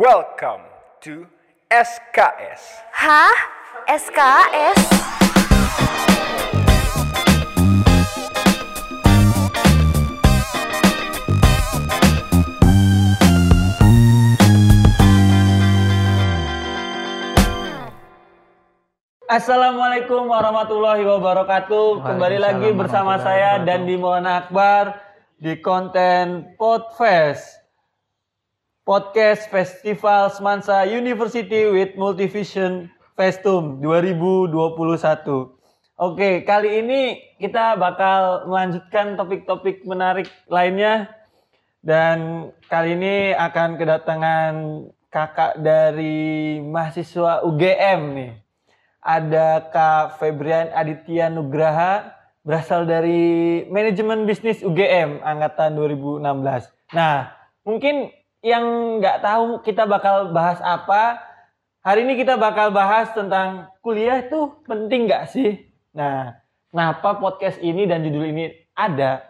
[0.00, 0.64] Welcome
[1.04, 1.28] to
[1.68, 2.80] SKS.
[2.96, 3.36] Hah?
[3.92, 4.80] SKS?
[19.28, 22.00] Assalamualaikum warahmatullahi wabarakatuh.
[22.00, 25.04] Kembali lagi bersama saya dan di Maulana Akbar
[25.36, 27.61] di konten Podfest.
[28.82, 34.50] Podcast Festival Semansa University with Multivision Festum 2021.
[36.02, 41.14] Oke, kali ini kita bakal melanjutkan topik-topik menarik lainnya
[41.78, 44.52] dan kali ini akan kedatangan
[45.14, 48.32] kakak dari mahasiswa UGM nih
[48.98, 56.66] ada Kak Febrian Aditya Nugraha berasal dari manajemen bisnis UGM angkatan 2016.
[56.90, 57.30] Nah,
[57.62, 58.10] mungkin
[58.42, 61.22] yang nggak tahu kita bakal bahas apa.
[61.82, 65.66] Hari ini kita bakal bahas tentang kuliah itu penting nggak sih?
[65.94, 66.38] Nah,
[66.70, 69.26] kenapa podcast ini dan judul ini ada?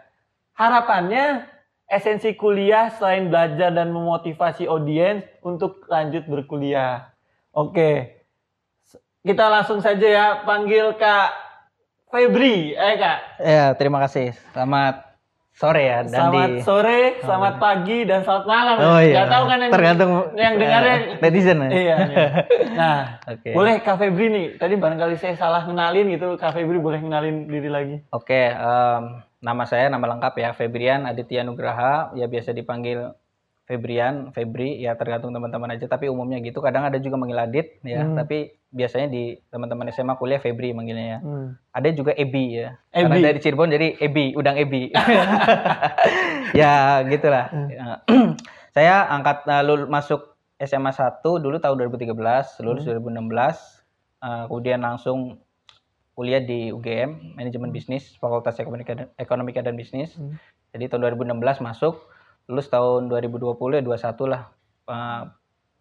[0.53, 1.49] Harapannya
[1.89, 7.13] esensi kuliah selain belajar dan memotivasi audiens untuk lanjut berkuliah.
[7.53, 8.21] Oke,
[9.25, 11.29] kita langsung saja ya panggil Kak
[12.09, 13.19] Febri, eh Kak.
[13.41, 14.33] Ya, terima kasih.
[14.53, 15.12] Selamat
[15.53, 18.75] sore ya dan Selamat di sore, selamat pagi dan selamat malam.
[18.81, 19.15] Oh iya.
[19.21, 21.69] Gak tahu kan yang Tergantung yang dengarnya eh, netizen ya.
[21.69, 21.95] Iya.
[22.09, 22.27] iya.
[22.73, 23.53] Nah, Oke.
[23.53, 24.45] boleh Kak Febri nih.
[24.57, 26.41] Tadi barangkali saya salah kenalin gitu.
[26.41, 28.01] Kak Febri boleh kenalin diri lagi.
[28.09, 33.13] Oke, em, nama saya nama lengkap ya Febrian Aditya Nugraha, ya biasa dipanggil
[33.63, 35.87] Febrian, Febri, ya tergantung teman-teman aja.
[35.87, 36.59] Tapi umumnya gitu.
[36.59, 38.03] Kadang ada juga manggil Adit, ya.
[38.03, 38.19] Hmm.
[38.19, 41.19] Tapi biasanya di teman-teman SMA kuliah Febri manggilnya ya.
[41.23, 41.47] Hmm.
[41.71, 42.75] Ada juga Ebi ya.
[42.91, 43.07] Ebi.
[43.07, 44.91] Karena dari Cirebon jadi Ebi, udang Ebi.
[46.59, 47.47] ya gitulah.
[47.71, 48.03] Ya.
[48.75, 52.11] Saya angkat uh, lul- masuk SMA 1 dulu tahun 2013,
[52.65, 53.21] lulus 2016.
[54.23, 55.37] uh, kemudian langsung
[56.13, 60.13] kuliah di UGM, manajemen bisnis, Fakultas Ekonomika dan, Ekonomika dan Bisnis.
[60.17, 60.37] Hmm.
[60.73, 62.01] Jadi tahun 2016 masuk,
[62.47, 64.41] lulus tahun 2020 ya 21 lah
[64.89, 65.21] uh,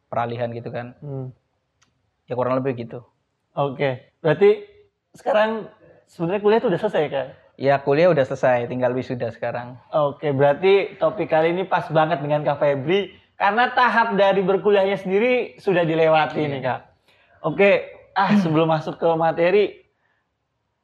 [0.07, 0.95] peralihan gitu kan.
[1.03, 1.35] Hmm.
[2.29, 3.03] Ya kurang lebih gitu.
[3.53, 4.15] Oke.
[4.23, 4.65] Berarti
[5.13, 5.69] sekarang
[6.07, 7.27] sebenarnya kuliah itu udah selesai Kak?
[7.61, 9.77] Ya kuliah udah selesai, tinggal wisuda sekarang.
[9.93, 15.61] Oke, berarti topik kali ini pas banget dengan Kak Febri karena tahap dari berkuliahnya sendiri
[15.61, 16.49] sudah dilewati Iya.
[16.49, 16.81] nih Kak.
[17.45, 17.71] Oke,
[18.17, 19.83] ah sebelum masuk ke materi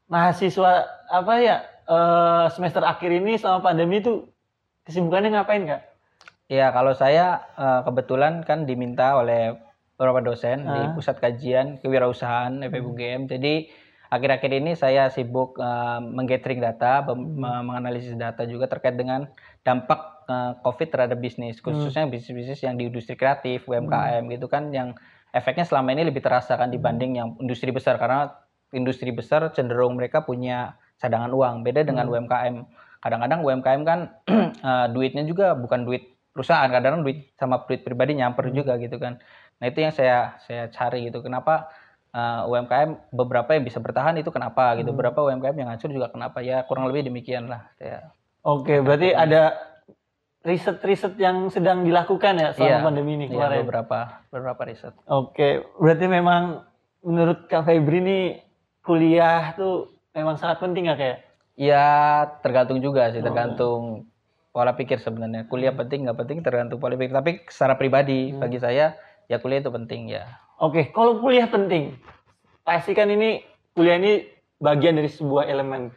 [0.09, 1.57] mahasiswa apa ya
[1.89, 4.29] eh, semester akhir ini selama pandemi itu
[4.89, 5.83] kesibukannya ngapain Kak?
[6.49, 9.61] Ya, kalau saya eh, kebetulan kan diminta oleh
[10.01, 10.95] beberapa dosen di Ah.
[10.97, 12.97] pusat kajian kewirausahaan FEB
[13.29, 13.69] Jadi
[14.09, 19.29] akhir-akhir ini saya sibuk eh, menggathering data, me- menganalisis data juga terkait dengan
[19.61, 24.97] dampak eh, COVID terhadap bisnis, khususnya bisnis-bisnis yang di industri kreatif, UMKM gitu kan yang
[25.29, 28.01] efeknya selama ini lebih terasa kan dibanding yang industri besar.
[28.01, 28.33] Karena
[28.73, 32.57] industri besar cenderung mereka punya cadangan uang, beda dengan UMKM.
[32.99, 33.99] Kadang-kadang UMKM kan
[34.69, 39.19] eh, duitnya juga bukan duit perusahaan, kadang-kadang duit sama duit pribadi nyamper juga gitu kan.
[39.59, 41.23] Nah itu yang saya saya cari gitu.
[41.23, 41.71] Kenapa
[42.15, 46.43] eh, UMKM beberapa yang bisa bertahan itu kenapa gitu, beberapa UMKM yang hancur juga kenapa
[46.43, 47.71] ya kurang lebih demikian lah.
[47.79, 48.11] Saya.
[48.47, 49.59] Oke, berarti ada
[50.47, 53.59] riset-riset yang sedang dilakukan ya selama Iya, pandemi ini iya, kemarin.
[53.67, 53.99] beberapa
[54.31, 54.95] beberapa riset.
[55.11, 56.65] Oke, berarti memang
[57.05, 58.25] menurut Kak Febri nih
[58.81, 61.28] kuliah tuh memang sangat penting ya kayak?
[61.59, 61.87] Ya
[62.39, 63.13] tergantung juga Oh.
[63.13, 63.83] sih, tergantung
[64.55, 65.51] pola pikir sebenarnya.
[65.51, 65.83] Kuliah Hmm.
[65.83, 67.11] penting nggak penting tergantung pola pikir.
[67.11, 68.95] Tapi secara pribadi bagi saya
[69.27, 70.23] ya kuliah itu penting ya.
[70.57, 71.99] Oke, kalau kuliah penting,
[72.63, 73.43] pasti kan ini
[73.75, 74.23] kuliah ini
[74.59, 75.91] bagian dari sebuah elemen.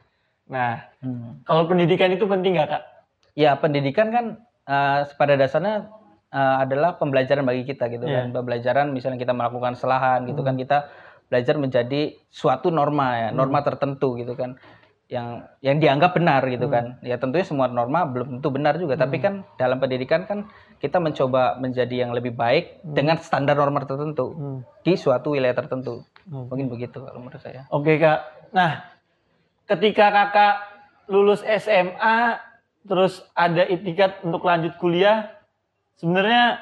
[0.49, 1.45] Nah, Hmm.
[1.45, 2.83] kalau pendidikan itu penting nggak kak?
[3.33, 4.25] Ya pendidikan kan
[4.65, 5.89] eh, pada dasarnya
[6.31, 8.23] eh, adalah pembelajaran bagi kita gitu Iya.
[8.23, 8.33] kan.
[8.33, 10.87] Pembelajaran misalnya kita melakukan kesalahan gitu kan kita
[11.27, 14.55] belajar menjadi suatu norma ya, norma tertentu gitu kan.
[15.11, 16.95] Yang yang dianggap benar gitu kan.
[17.03, 20.47] Ya tentunya semua norma belum tentu benar juga, tapi kan dalam pendidikan kan
[20.79, 24.59] kita mencoba menjadi yang lebih baik dengan standar norma tertentu Hmm.
[24.87, 26.07] di suatu wilayah tertentu.
[26.31, 26.47] Hmm.
[26.47, 27.67] Mungkin begitu kalau menurut saya.
[27.75, 28.23] Oke kak.
[28.55, 28.87] Nah,
[29.67, 30.55] ketika kakak
[31.11, 32.39] lulus SMA,
[32.87, 35.27] terus ada itikat untuk lanjut kuliah,
[35.99, 36.55] sebenarnya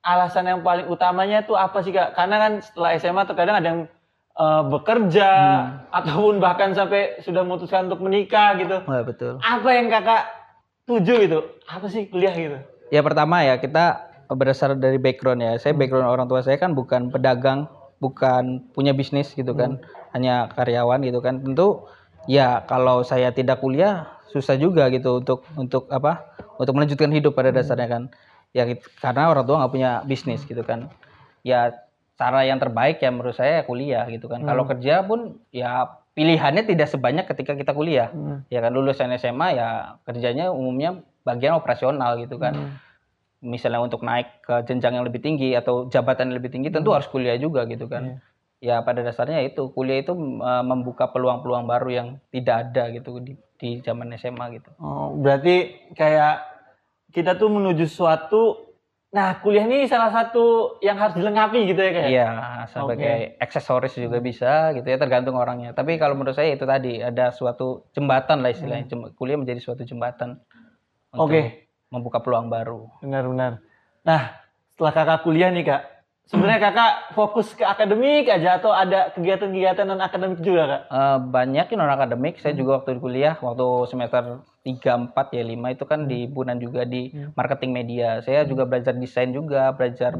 [0.00, 2.14] alasan yang paling utamanya tuh apa sih kak?
[2.14, 3.82] Karena kan setelah SMA terkadang ada yang
[4.40, 5.30] eh, bekerja
[5.92, 8.80] ataupun bahkan sampai sudah memutuskan untuk menikah gitu.
[8.88, 9.36] Wah, betul.
[9.44, 10.24] Apa yang kakak
[10.88, 11.40] tuju gitu?
[11.68, 12.58] Apa sih kuliah gitu?
[12.90, 15.52] Ya pertama ya kita berdasar dari background ya.
[15.60, 17.68] Saya background orang tua saya kan bukan pedagang,
[18.02, 19.78] bukan punya bisnis gitu kan,
[20.16, 21.44] hanya karyawan gitu kan.
[21.44, 21.86] Tentu
[22.26, 26.26] ya kalau saya tidak kuliah susah juga gitu untuk untuk apa?
[26.58, 28.04] Untuk melanjutkan hidup pada dasarnya kan.
[28.50, 28.66] ya
[28.98, 30.90] karena orang tua nggak punya bisnis gitu kan
[31.46, 31.70] ya
[32.20, 34.44] cara yang terbaik ya menurut saya ya kuliah gitu kan.
[34.44, 38.12] Kalau kerja pun ya pilihannya tidak sebanyak ketika kita kuliah.
[38.12, 38.44] Hmm.
[38.52, 42.52] ya kan lulusan SMA ya kerjanya umumnya bagian operasional gitu kan.
[42.52, 42.76] Hmm.
[43.40, 47.08] misalnya untuk naik ke jenjang yang lebih tinggi atau jabatan yang lebih tinggi tentu harus
[47.08, 48.20] kuliah juga gitu kan.
[48.60, 53.32] Ya pada dasarnya itu kuliah itu uh, membuka peluang-peluang baru yang tidak ada gitu di
[53.56, 54.68] di zaman SMA gitu.
[54.76, 56.44] Oh, berarti kayak
[57.16, 58.69] kita tuh menuju suatu
[59.10, 62.08] nah kuliah ini salah satu yang harus dilengkapi gitu ya kayak.
[62.14, 62.28] Iya,
[62.70, 65.74] sebagai aksesoris juga bisa gitu ya tergantung orangnya.
[65.74, 68.86] Tapi kalau menurut saya itu tadi ada suatu jembatan lah istilahnya.
[68.86, 70.38] Jem- Kuliah menjadi suatu jembatan
[71.10, 71.66] untuk Oke.
[71.90, 72.86] membuka peluang baru.
[73.02, 73.58] Benar-benar.
[74.06, 74.30] Nah,
[74.70, 75.82] setelah kakak kuliah nih kak,
[76.30, 80.82] sebenarnya kakak fokus ke akademik aja atau ada kegiatan-kegiatan non akademik juga kak?
[80.86, 82.38] Eh, banyak non akademik.
[82.38, 86.56] Saya juga waktu di kuliah waktu semester 3, 4 ya 5 itu kan di himpunan
[86.62, 88.22] juga di marketing media.
[88.22, 90.14] Saya juga belajar desain juga, belajar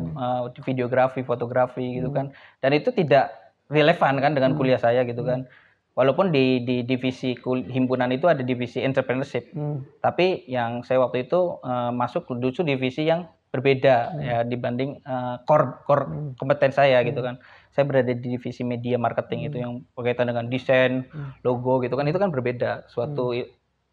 [0.50, 2.34] di videografi, fotografi gitu kan.
[2.58, 3.30] Dan itu tidak
[3.70, 5.46] relevan kan dengan kuliah saya gitu kan.
[5.94, 9.54] Walaupun di di divisi kul- himpunan itu ada divisi entrepreneurship.
[9.54, 9.86] Hmm.
[10.02, 15.82] Tapi yang saya waktu itu eh, masuk justru divisi yang berbeda ya dibanding eh, core
[15.84, 16.04] core
[16.38, 17.42] kompeten saya gitu kan.
[17.70, 21.06] Saya berada di divisi media marketing itu yang berkaitan dengan desain,
[21.42, 22.06] logo gitu kan.
[22.06, 23.50] Itu kan berbeda suatu i-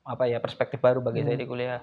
[0.07, 1.81] apa ya perspektif baru bagi saya di kuliah.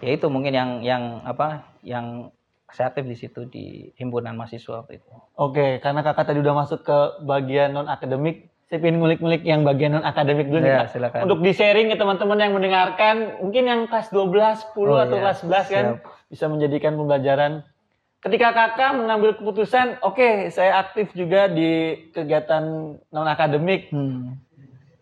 [0.00, 2.30] Ya itu mungkin yang yang apa yang
[2.70, 5.10] saya aktif di situ di himpunan mahasiswa waktu itu.
[5.38, 9.94] Oke, karena kakak tadi udah masuk ke bagian non akademik, saya pengen ngulik-ngulik yang bagian
[9.94, 10.88] non akademik dulu nih Ya, kak.
[10.90, 11.20] silakan.
[11.22, 15.22] Untuk di sharing ke teman-teman yang mendengarkan, mungkin yang kelas 12, 10 Oh, atau iya.
[15.22, 15.84] kelas 11 kan
[16.26, 17.62] bisa menjadikan pembelajaran.
[18.18, 22.62] Ketika kakak mengambil keputusan, oke saya aktif juga di kegiatan
[22.98, 23.86] non akademik.
[23.94, 24.34] Hmm.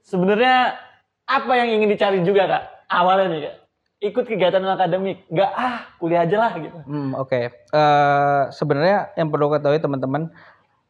[0.05, 0.77] Sebenarnya
[1.25, 2.65] apa yang ingin dicari juga kak?
[2.85, 3.57] Awalnya nih kak,
[4.05, 6.79] ikut kegiatan non akademik, nggak ah kuliah aja lah gitu.
[6.85, 7.49] Hmm, oke.
[7.49, 10.29] Eh, sebenarnya yang perlu ketahui teman-teman,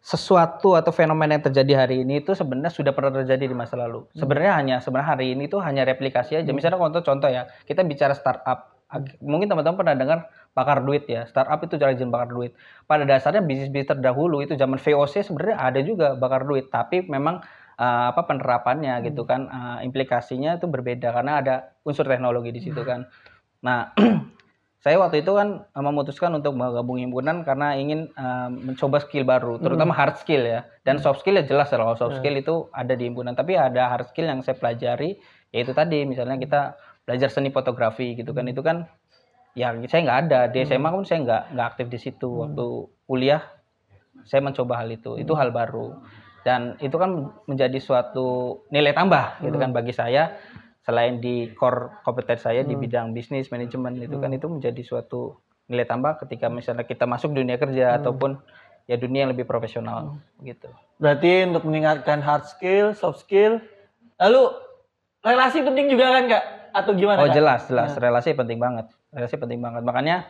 [0.05, 4.05] sesuatu atau fenomena yang terjadi hari ini itu sebenarnya sudah pernah terjadi di masa lalu.
[4.13, 6.51] Sebenarnya hanya sebenarnya hari ini itu hanya replikasi aja.
[6.53, 8.85] Misalnya contoh contoh ya, kita bicara startup.
[9.25, 10.19] Mungkin teman-teman pernah dengar
[10.53, 11.25] bakar duit ya.
[11.25, 12.53] Startup itu cara izin bakar duit.
[12.85, 17.41] Pada dasarnya bisnis-bisnis terdahulu itu zaman VOC sebenarnya ada juga bakar duit, tapi memang
[17.81, 22.85] eh, apa penerapannya gitu kan eh, implikasinya itu berbeda karena ada unsur teknologi di situ
[22.85, 23.09] kan.
[23.65, 23.97] Nah,
[24.85, 29.57] saya waktu itu kan eh, memutuskan untuk menggabung himpunan karena ingin eh, mencoba skill baru,
[29.57, 30.69] terutama hard skill ya.
[30.85, 34.13] Dan soft skill ya jelas kalau soft skill itu ada di himpunan, tapi ada hard
[34.13, 35.17] skill yang saya pelajari
[35.57, 36.77] yaitu tadi misalnya kita
[37.09, 38.45] belajar seni fotografi gitu kan.
[38.45, 38.85] Itu kan
[39.57, 40.41] ya saya nggak ada.
[40.53, 42.29] Di SMA pun saya nggak nggak aktif di situ.
[42.45, 42.67] Waktu
[43.09, 43.41] kuliah
[44.29, 45.17] saya mencoba hal itu.
[45.17, 45.97] Itu hal baru.
[46.45, 50.37] Dan itu kan menjadi suatu nilai tambah gitu kan bagi saya
[50.85, 55.89] selain di core kompeten saya di bidang bisnis manajemen itu kan itu menjadi suatu nilai
[55.89, 58.37] tambah ketika misalnya kita masuk dunia kerja ataupun
[58.85, 60.69] ya dunia yang lebih profesional gitu.
[61.01, 63.65] Berarti untuk meningkatkan hard skill, soft skill,
[64.21, 64.53] lalu
[65.25, 66.45] relasi penting juga kan kak?
[66.75, 67.25] Atau gimana?
[67.25, 67.37] Oh Kak?
[67.39, 67.97] jelas jelas.
[67.97, 68.93] Relasi penting banget.
[69.09, 69.83] Relasi penting banget.
[69.89, 70.29] Makanya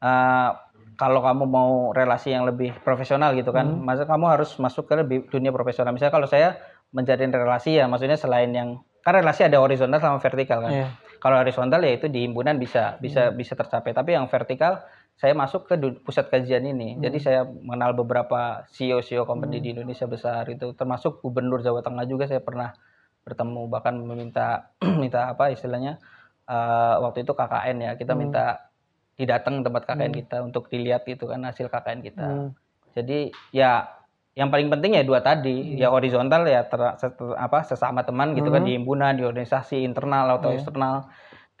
[0.00, 0.50] eh,
[0.96, 5.18] kalau kamu mau relasi yang lebih profesional gitu kan masa kamu harus masuk ke lebih
[5.28, 5.92] dunia profesional.
[5.92, 6.56] Misalnya kalau saya
[6.88, 10.72] menjalin relasi ya maksudnya selain yang kan relasi ada horizontal sama vertikal kan.
[10.72, 10.88] Iya.
[11.20, 13.92] kalau horizontal ya itu di himpunan bisa bisa bisa tercapai.
[13.92, 14.80] Tapi yang vertikal
[15.20, 16.96] saya masuk ke pusat kajian ini.
[16.96, 20.72] Jadi saya mengenal beberapa CEO CEO company di Indonesia besar itu.
[20.72, 22.72] Termasuk gubernur Jawa Tengah juga saya pernah
[23.20, 24.72] bertemu bahkan meminta
[25.02, 26.00] minta apa istilahnya
[26.48, 27.92] eh, waktu itu KKN ya.
[28.00, 28.72] Kita minta
[29.20, 32.24] didatang tempat KKN kita untuk dilihat itu kan hasil KKN kita.
[32.24, 32.50] Hmm.
[32.90, 33.99] jadi ya
[34.38, 38.48] yang paling penting ya dua tadi ya horizontal ya ter- se- apa sesama teman gitu
[38.54, 41.10] kan di himpunan di organisasi internal atau eksternal.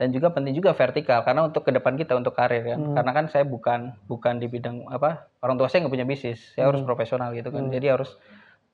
[0.00, 3.24] Dan juga penting juga vertikal karena untuk ke depan kita untuk karir kan karena kan
[3.28, 6.40] saya bukan bukan di bidang apa orang tua saya nggak punya bisnis.
[6.56, 7.68] Saya harus profesional gitu kan.
[7.68, 8.16] Jadi harus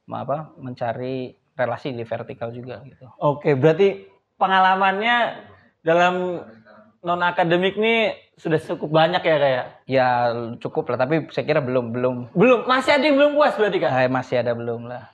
[0.07, 3.11] apa mencari relasi di vertikal juga gitu.
[3.19, 4.07] Oke, berarti
[4.39, 5.17] pengalamannya
[5.83, 6.47] dalam
[7.05, 9.67] non akademik nih sudah cukup banyak ya kayak.
[9.89, 10.09] ya
[10.61, 12.17] cukup lah tapi saya kira belum belum.
[12.37, 13.91] Belum, masih ada yang belum puas berarti kak?
[13.93, 15.13] eh, masih ada belum lah.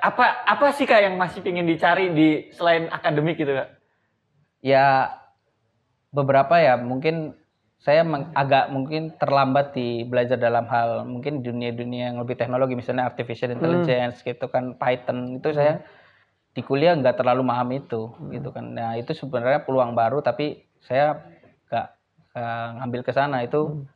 [0.00, 3.78] Apa apa sih kak yang masih ingin dicari di selain akademik gitu kak?
[4.58, 5.14] ya
[6.10, 7.36] beberapa ya mungkin
[7.78, 8.02] saya
[8.34, 14.18] agak mungkin terlambat di belajar dalam hal mungkin dunia-dunia yang lebih teknologi misalnya artificial intelligence
[14.26, 15.38] gitu kan Python.
[15.38, 15.86] Itu saya
[16.50, 18.74] di kuliah nggak terlalu paham itu gitu kan.
[18.74, 21.22] Nah itu sebenarnya peluang baru tapi saya
[21.68, 21.86] nggak
[22.78, 23.86] ngambil ke sana itu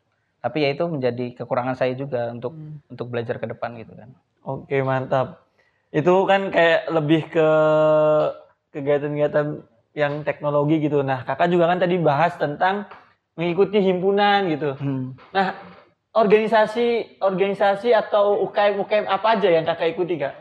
[0.42, 2.54] tapi ya itu menjadi kekurangan saya juga untuk
[2.90, 4.10] untuk belajar ke depan gitu kan
[4.42, 5.46] Oke mantap.
[5.94, 7.48] Itu kan kayak lebih ke
[8.74, 9.46] kegiatan-kegiatan
[9.94, 11.04] yang teknologi gitu.
[11.06, 12.90] Nah kakak juga kan tadi bahas tentang
[13.38, 14.74] mengikuti himpunan gitu.
[14.82, 15.14] Hmm.
[15.30, 15.54] Nah,
[16.12, 20.34] organisasi organisasi atau UKM UKM apa aja yang kakak ikuti kak?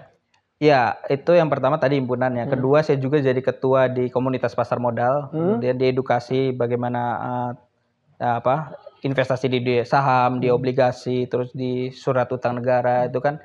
[0.62, 2.30] Ya, itu yang pertama tadi himpunan.
[2.38, 2.56] Yang Hmm.
[2.62, 5.34] kedua saya juga jadi ketua di komunitas pasar modal.
[5.34, 5.58] Hmm.
[5.58, 7.02] Kemudian di edukasi bagaimana
[8.22, 10.42] eh, apa investasi di, di saham, Hmm.
[10.46, 13.42] di obligasi, terus di surat utang negara itu kan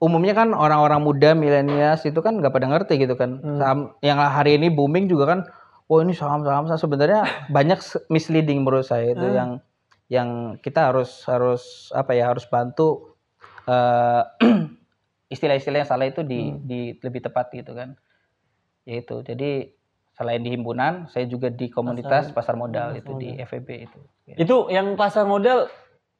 [0.00, 3.36] umumnya kan orang-orang muda milenials itu kan nggak pada ngerti gitu kan.
[3.36, 3.58] Hmm.
[3.60, 5.40] Saham yang hari ini booming juga kan.
[5.92, 6.80] Oh ini saham-saham saham.
[6.80, 7.20] sebenarnya
[7.56, 7.76] banyak
[8.08, 9.36] misleading menurut saya itu Hmm.
[9.36, 9.50] yang
[10.08, 10.28] yang
[10.64, 13.12] kita harus harus apa ya harus bantu
[13.68, 14.22] eh,
[15.28, 16.62] istilah-istilah yang salah itu di, Hmm.
[16.62, 17.98] di lebih tepat gitu kan
[18.82, 19.74] ya itu jadi
[20.12, 24.34] selain di himpunan saya juga di komunitas pasar, modal pasar itu di FEB itu Ya.
[24.36, 25.70] Itu yang pasar modal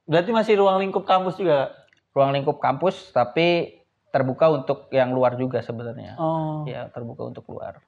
[0.04, 1.74] berarti masih ruang lingkup kampus juga.
[2.14, 6.62] Ruang lingkup kampus tapi terbuka untuk yang luar juga sebenarnya Oh.
[6.64, 7.82] ya terbuka untuk luar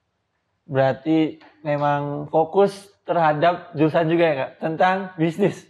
[0.64, 5.64] Berarti memang fokus terhadap jurusan juga ya kak tentang bisnis.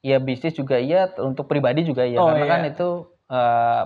[0.00, 2.50] ya bisnis juga iya untuk pribadi juga iya Oh, karena iya.
[2.50, 2.88] kan itu
[3.28, 3.82] eh,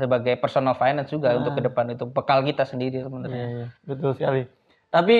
[0.00, 1.36] sebagai personal finance juga Ah.
[1.36, 4.42] untuk ke depan itu bekal kita sendiri sebenarnya Iya, iya, betul sekali.
[4.88, 5.16] Tapi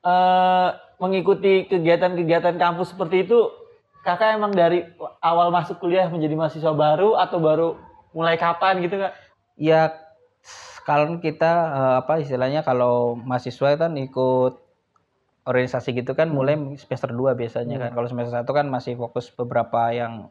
[0.00, 3.48] eh, mengikuti kegiatan-kegiatan kampus seperti itu,
[4.00, 4.84] kakak emang dari
[5.18, 7.68] awal masuk kuliah menjadi mahasiswa baru atau baru
[8.12, 9.16] mulai kapan gitu kak?
[9.56, 9.96] ya
[10.82, 14.60] kalau kita eh, apa istilahnya kalau mahasiswa kan ikut
[15.44, 17.90] organisasi gitu kan mulai semester 2 biasanya kan.
[17.92, 20.28] Kalau semester 1 kan masih fokus beberapa yang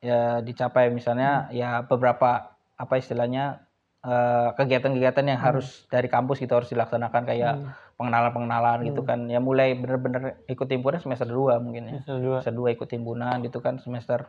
[0.00, 3.64] ya dicapai misalnya ya beberapa apa istilahnya
[4.04, 7.54] eh, kegiatan-kegiatan yang harus dari kampus gitu harus dilaksanakan kayak
[7.96, 9.24] pengenalan-pengenalan gitu kan.
[9.26, 12.38] Ya mulai bener-bener ikut himpunan semester 2 mungkin ya Semester dua.
[12.44, 14.28] semester 2 ikut himpunan gitu kan semester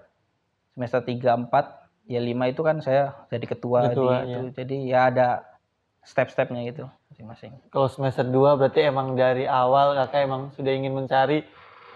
[0.73, 4.35] semester 3 4 ya 5 itu kan saya jadi ketua, Ketua, di iya.
[4.39, 4.39] itu.
[4.55, 5.27] Jadi ya ada
[6.07, 7.51] step-stepnya gitu masing-masing.
[7.67, 11.43] Kalau semester 2 berarti emang dari awal kakak emang sudah ingin mencari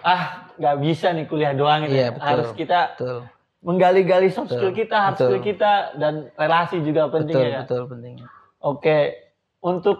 [0.03, 1.95] ah nggak bisa nih kuliah doang gitu.
[1.95, 2.11] Iya, ya.
[2.11, 2.27] betul.
[2.27, 3.19] Harus kita Betul.
[3.61, 5.27] Menggali-gali soft Betul, skill kita, hard betul.
[5.29, 7.59] skill kita dan relasi juga penting Betul, ya.
[7.63, 8.15] Betul penting.
[8.61, 8.97] Oke,
[9.61, 9.97] untuk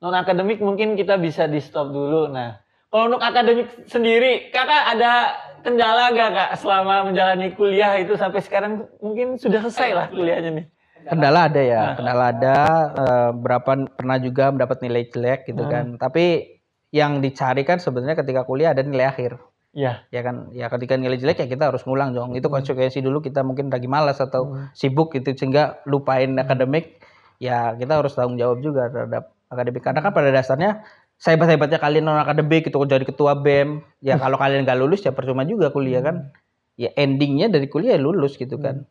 [0.00, 2.28] non akademik mungkin kita bisa di stop dulu.
[2.28, 2.56] Nah,
[2.88, 5.12] kalau untuk akademik sendiri, kakak ada
[5.60, 10.66] kendala gak kak selama menjalani kuliah itu sampai sekarang mungkin sudah selesai lah kuliahnya nih.
[11.06, 11.94] Kendala ada ya, Nah.
[11.94, 12.56] kendala ada
[12.98, 15.70] eh, berapa pernah juga mendapat nilai jelek gitu Nah.
[15.70, 15.84] kan.
[16.00, 16.56] Tapi
[16.90, 19.36] yang dicari kan sebenarnya ketika kuliah ada nilai akhir.
[19.76, 20.08] Iya.
[20.08, 22.32] ya kan ya ketika nilai jelek ya kita harus ngulang dong.
[22.32, 27.04] Itu konsekuensi dulu kita mungkin lagi malas atau sibuk gitu sehingga lupain akademik
[27.36, 29.84] ya kita harus tanggung jawab juga terhadap akademik.
[29.84, 30.80] Karena kan pada dasarnya
[31.20, 35.12] sehebat hebatnya kalian non akademik itu jadi ketua bem ya kalau kalian nggak lulus ya
[35.12, 36.32] percuma juga kuliah kan.
[36.80, 38.88] Ya endingnya dari kuliah ya lulus gitu kan.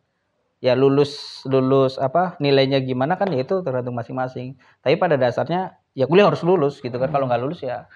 [0.62, 4.54] Ya lulus lulus apa nilainya gimana kan ya itu tergantung masing-masing.
[4.86, 7.10] Tapi pada dasarnya ya kuliah harus lulus gitu kan.
[7.10, 7.90] Kalau nggak lulus ya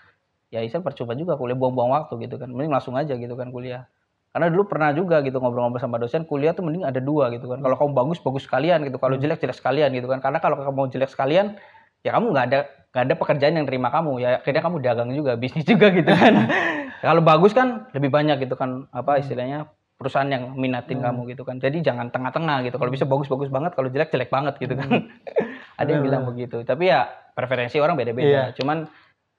[0.50, 2.50] ya Isa percuma juga kuliah buang-buang waktu gitu kan.
[2.50, 3.86] Mending langsung aja gitu kan kuliah.
[4.30, 7.58] Karena dulu pernah juga gitu ngobrol-ngobrol sama dosen kuliah tuh mending ada dua gitu kan.
[7.62, 8.98] Kalau kamu bagus bagus sekalian gitu.
[8.98, 10.22] Kalau jelek jelek sekalian gitu kan.
[10.22, 11.58] Karena kalau kamu jelek sekalian
[12.06, 12.58] ya kamu nggak ada
[12.90, 14.12] nggak ada pekerjaan yang terima kamu.
[14.22, 16.46] Ya akhirnya kamu dagang juga bisnis juga gitu kan.
[17.00, 21.58] Kalau bagus kan lebih banyak gitu kan apa istilahnya perusahaan yang minatin kamu gitu kan.
[21.58, 22.76] Jadi jangan tengah-tengah gitu.
[22.76, 23.72] Kalau bisa bagus-bagus banget.
[23.74, 25.10] Kalau jelek jelek banget gitu kan.
[25.80, 26.60] Ada yang bilang begitu.
[26.62, 28.28] Tapi ya preferensi orang beda-beda.
[28.28, 28.44] Iya.
[28.54, 28.84] cuman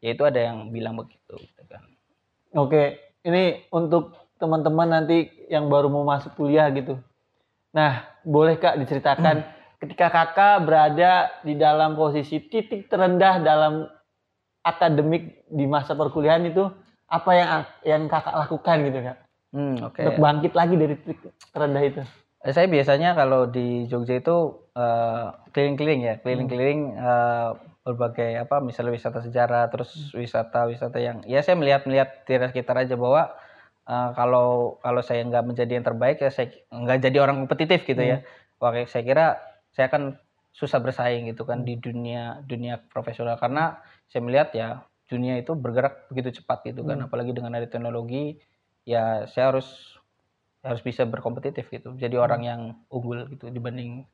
[0.01, 1.81] ya itu ada yang bilang begitu gitu kan
[2.51, 6.99] Oke, ini untuk teman-teman nanti yang baru mau masuk kuliah gitu.
[7.71, 9.47] Nah, boleh kak diceritakan
[9.79, 13.87] ketika kakak berada di dalam posisi titik terendah dalam
[14.67, 16.67] akademik di masa perkuliahan itu
[17.07, 17.49] apa yang
[17.87, 19.17] yang kakak lakukan gitu kak
[19.57, 22.01] hmm, oke untuk bangkit lagi dari titik terendah itu.
[22.45, 24.37] Eh, Saya biasanya kalau di Jogja itu
[24.75, 27.49] eh, keliling-keliling ya, keliling-keliling eh,
[27.81, 33.33] berbagai apa, misalnya wisata sejarah, terus wisata-wisata yang ya saya melihat-melihat di sekitar aja bahwa
[33.89, 38.01] eh, kalau kalau saya nggak menjadi yang terbaik ya saya nggak jadi orang kompetitif gitu
[38.01, 38.17] ya.
[38.61, 39.25] Wah, kayak saya kira
[39.73, 40.21] saya akan
[40.53, 43.41] susah bersaing gitu kan di dunia dunia profesional.
[43.41, 44.67] Karena saya melihat ya
[45.09, 48.37] dunia itu bergerak begitu cepat gitu kan, apalagi dengan ada teknologi
[48.85, 49.97] ya saya harus
[50.61, 51.97] harus bisa berkompetitif gitu.
[51.97, 52.61] Jadi orang yang
[52.93, 54.05] unggul gitu dibanding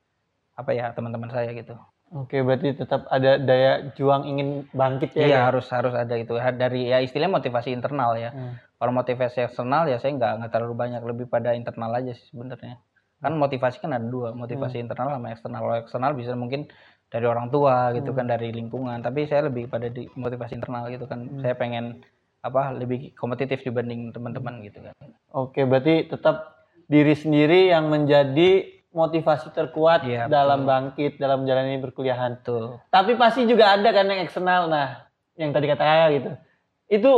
[0.57, 1.75] apa ya teman-teman saya gitu
[2.15, 5.27] Oke, berarti tetap ada daya juang ingin bangkit ya.
[5.27, 5.45] iya Kak?
[5.51, 6.39] harus harus ada itu.
[6.39, 8.31] Dari ya istilahnya motivasi internal ya.
[8.31, 8.55] Hmm.
[8.77, 11.01] kalau motivasi eksternal ya saya nggak nggak terlalu banyak.
[11.03, 12.79] Lebih pada internal aja sih sebenarnya.
[13.19, 14.31] Kan motivasi kan ada dua.
[14.31, 15.59] Motivasi internal sama eksternal.
[15.65, 16.69] Kalau eksternal bisa mungkin
[17.11, 19.03] dari orang tua gitu kan dari lingkungan.
[19.03, 21.27] Tapi saya lebih pada di motivasi internal gitu kan.
[21.43, 22.05] Saya pengen
[22.45, 24.93] apa lebih kompetitif dibanding teman-teman gitu kan.
[25.33, 32.42] Oke, berarti tetap diri sendiri yang menjadi motivasi terkuat Iya, dalam bangkit dalam menjalani perkuliahan.
[32.42, 34.66] tuh Tapi pasti juga ada kan yang eksternal.
[34.66, 35.06] Nah,
[35.38, 36.30] yang tadi kata kakak gitu.
[36.89, 37.12] Itu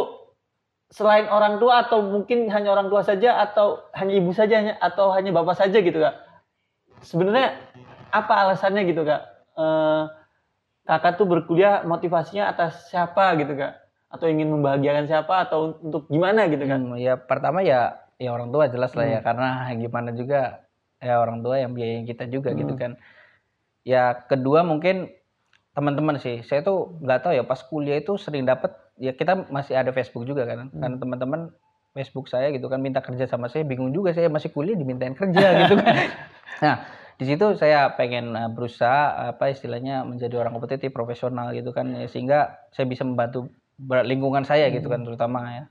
[0.92, 5.16] selain orang tua atau mungkin hanya orang tua saja atau hanya ibu saja hanya- atau
[5.16, 6.20] hanya bapak saja gitu kak?
[7.00, 7.56] Sebenarnya
[8.12, 9.22] apa alasannya gitu kak?
[9.56, 10.04] Eh,
[10.84, 13.80] kakak tuh berkuliah motivasinya atas siapa gitu kak?
[14.10, 16.82] Atau ingin membahagiakan siapa atau untuk gimana gitu kan?
[16.92, 20.66] Hmm, ya pertama ya ya orang tua jelas lah ya karena gimana juga
[21.00, 22.82] ya orang tua yang biayain kita juga gitu Hmm.
[22.82, 22.92] kan.
[23.88, 25.10] Ya kedua mungkin
[25.74, 26.44] teman-teman sih.
[26.44, 30.28] Saya tuh nggak tahu ya pas kuliah itu sering dapat ya kita masih ada Facebook
[30.28, 30.70] juga kan.
[30.70, 30.80] Hmm.
[30.80, 31.42] Karena teman-teman
[31.96, 35.48] Facebook saya gitu kan minta kerja sama saya bingung juga saya masih kuliah dimintain kerja
[35.66, 35.96] gitu kan.
[36.62, 36.76] Nah,
[37.20, 42.08] di situ saya pengen uh, berusaha apa istilahnya menjadi orang kompetitif profesional gitu kan ya,
[42.08, 45.64] sehingga saya bisa membantu lingkungan saya gitu kan terutama ya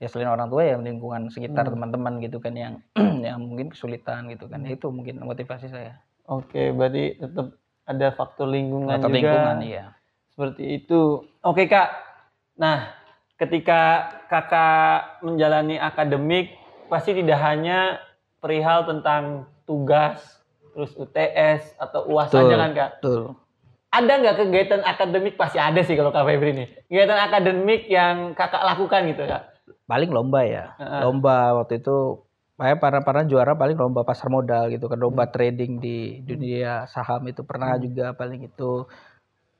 [0.00, 2.74] ya selain orang tua ya lingkungan sekitar teman-teman gitu kan yang
[3.26, 7.58] yang mungkin kesulitan gitu kan Ya, itu mungkin motivasi saya Oke, berarti tetap
[7.90, 9.18] ada faktor lingkungan atau juga.
[9.18, 9.84] lingkungan iya
[10.30, 11.26] Seperti itu.
[11.42, 11.90] Oke kak.
[12.54, 12.94] Nah,
[13.34, 16.54] ketika kakak menjalani akademik,
[16.86, 17.98] pasti tidak hanya
[18.38, 20.22] perihal tentang tugas,
[20.70, 22.40] terus UTS atau UAS Betul.
[22.46, 22.90] saja kan kak?
[23.02, 23.22] betul
[23.90, 25.34] Ada nggak kegiatan akademik?
[25.34, 26.68] Pasti ada sih kalau kak Febri nih.
[26.86, 29.42] Kegiatan akademik yang kakak lakukan gitu kak?
[29.90, 31.00] Paling lomba ya Heeh.
[31.02, 31.96] lomba waktu itu
[32.60, 35.32] saya para para juara paling lomba pasar modal gitu kan lomba Hmm.
[35.34, 38.86] trading di dunia saham itu pernah juga paling itu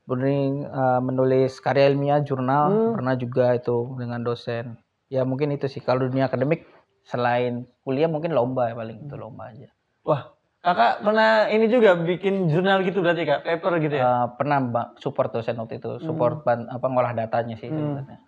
[0.05, 2.93] Kemudian eh, menulis karya ilmiah jurnal Hmm.
[2.99, 4.75] pernah juga itu dengan dosen
[5.07, 6.67] ya mungkin itu sih kalau dunia akademik
[7.07, 9.71] selain kuliah mungkin lomba ya paling itu lomba aja
[10.03, 10.35] Wah,
[10.67, 13.45] kakak pernah ini juga bikin jurnal gitu berarti kak?
[13.45, 14.03] Paper gitu ya?
[14.03, 17.79] Eh, pernah mbak support dosen waktu itu support ban- apa ngolah datanya sih Hmm.
[17.97, 18.19] sebenarnya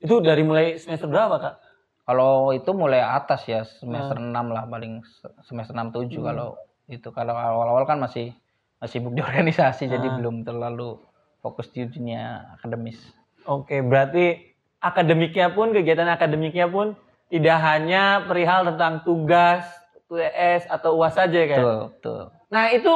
[0.00, 1.54] Itu dari mulai semester berapa kak?
[2.02, 4.32] Kalau itu mulai atas ya semester Hmm.
[4.32, 6.56] 6 lah paling se- semester 6 7 kalau
[6.88, 8.34] itu kalau awal-awal kan masih
[8.80, 10.16] masih sibuk di organisasi jadi Ah.
[10.16, 10.98] belum terlalu
[11.38, 12.98] fokus di dunia akademis.
[13.42, 14.36] Oke, berarti
[14.78, 16.92] akademiknya pun, kegiatan akademiknya pun
[17.28, 19.64] tidak hanya perihal tentang tugas,
[20.02, 21.58] UTS atau UAS saja kan?
[21.58, 22.20] Betul, betul.
[22.50, 22.94] Nah itu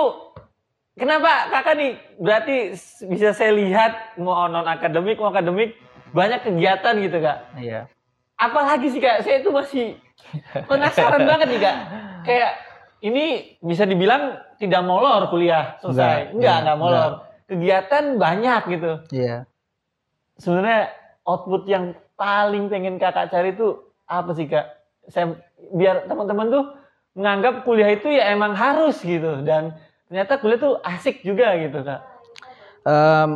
[0.95, 2.57] kenapa kakak nih berarti
[3.07, 5.79] bisa saya lihat mau non akademik mau akademik
[6.15, 7.39] banyak kegiatan gitu kak.
[7.59, 7.91] Iya.
[8.39, 9.99] Apalagi sih kak, saya itu masih
[10.71, 11.77] penasaran banget nih kak.
[12.23, 12.53] Kayak
[13.05, 13.25] ini
[13.61, 17.11] bisa dibilang tidak molor kuliah selesai, Enggak, enggak enggak, enggak, molor.
[17.45, 18.93] Kegiatan banyak gitu.
[19.13, 19.37] Iya.
[20.41, 20.95] Sebenarnya
[21.27, 24.67] output yang paling pengen kakak cari itu apa sih kak?
[25.11, 25.37] Saya
[25.75, 26.65] biar teman-teman tuh
[27.15, 32.01] menganggap kuliah itu ya emang harus gitu dan ternyata kuliah tuh asik juga gitu kak.
[32.85, 33.31] Em,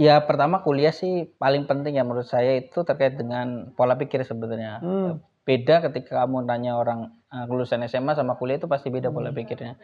[0.00, 4.80] ya pertama kuliah sih paling penting ya menurut saya itu terkait dengan pola pikir sebenarnya.
[4.80, 5.12] Hmm.
[5.40, 9.76] beda ketika kamu tanya orang uh, lulusan SMA sama kuliah itu pasti beda pola pikirnya.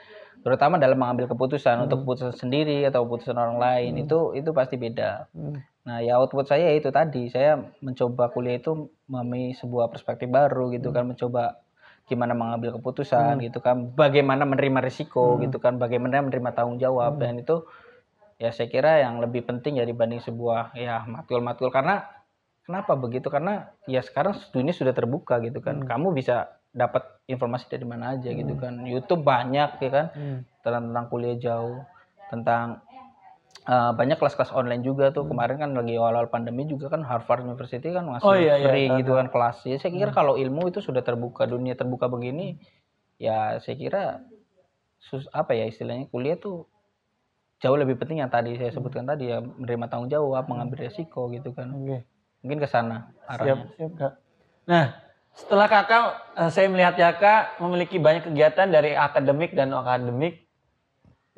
[0.44, 5.28] Terutama dalam mengambil keputusan untuk keputusan sendiri atau keputusan orang lain itu itu pasti beda.
[5.36, 5.60] Hmm.
[5.86, 10.90] nah ya output saya itu tadi saya mencoba kuliah itu memiliki sebuah perspektif baru gitu
[10.90, 11.62] kan mencoba
[12.06, 17.42] gimana mengambil keputusan gitu kan bagaimana menerima risiko gitu kan bagaimana menerima tanggung jawab dan
[17.42, 17.66] itu
[18.36, 21.72] ya saya kira yang lebih penting ya dibanding sebuah ya matkul-matkul.
[21.72, 22.04] Karena
[22.64, 23.32] kenapa begitu?
[23.32, 25.84] Karena ya sekarang dunia sudah terbuka gitu kan.
[25.84, 28.84] Kamu bisa dapat informasi dari mana aja gitu kan.
[28.84, 30.06] YouTube banyak ya kan.
[30.12, 30.40] Hmm.
[30.60, 31.80] tentang tentang kuliah jauh
[32.26, 32.82] tentang
[33.66, 35.24] eh, banyak kelas-kelas online juga tuh.
[35.24, 38.68] Kemarin kan lagi awal-awal pandemi juga kan Harvard University kan ngasih Oh, iya, iya.
[38.68, 39.64] free gitu kan kelas.
[39.64, 42.60] Ya saya kira kalau ilmu itu sudah terbuka dunia terbuka begini
[43.16, 44.02] ya saya kira
[45.00, 46.68] sus apa ya istilahnya kuliah tuh
[47.56, 51.56] jauh lebih penting yang tadi saya sebutkan tadi ya menerima tanggung jawab mengambil resiko gitu
[51.56, 52.04] kan Oke.
[52.44, 54.12] mungkin ke sana Siap, arahnya siap kak.
[54.66, 54.86] Nah,
[55.30, 56.02] setelah kakak,
[56.36, 60.42] eh, saya melihat kakak memiliki banyak kegiatan dari akademik dan non akademik,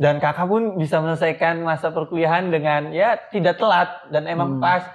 [0.01, 4.63] dan kakak pun bisa menyelesaikan masa perkuliahan dengan ya tidak telat dan emang Hmm.
[4.65, 4.87] pas.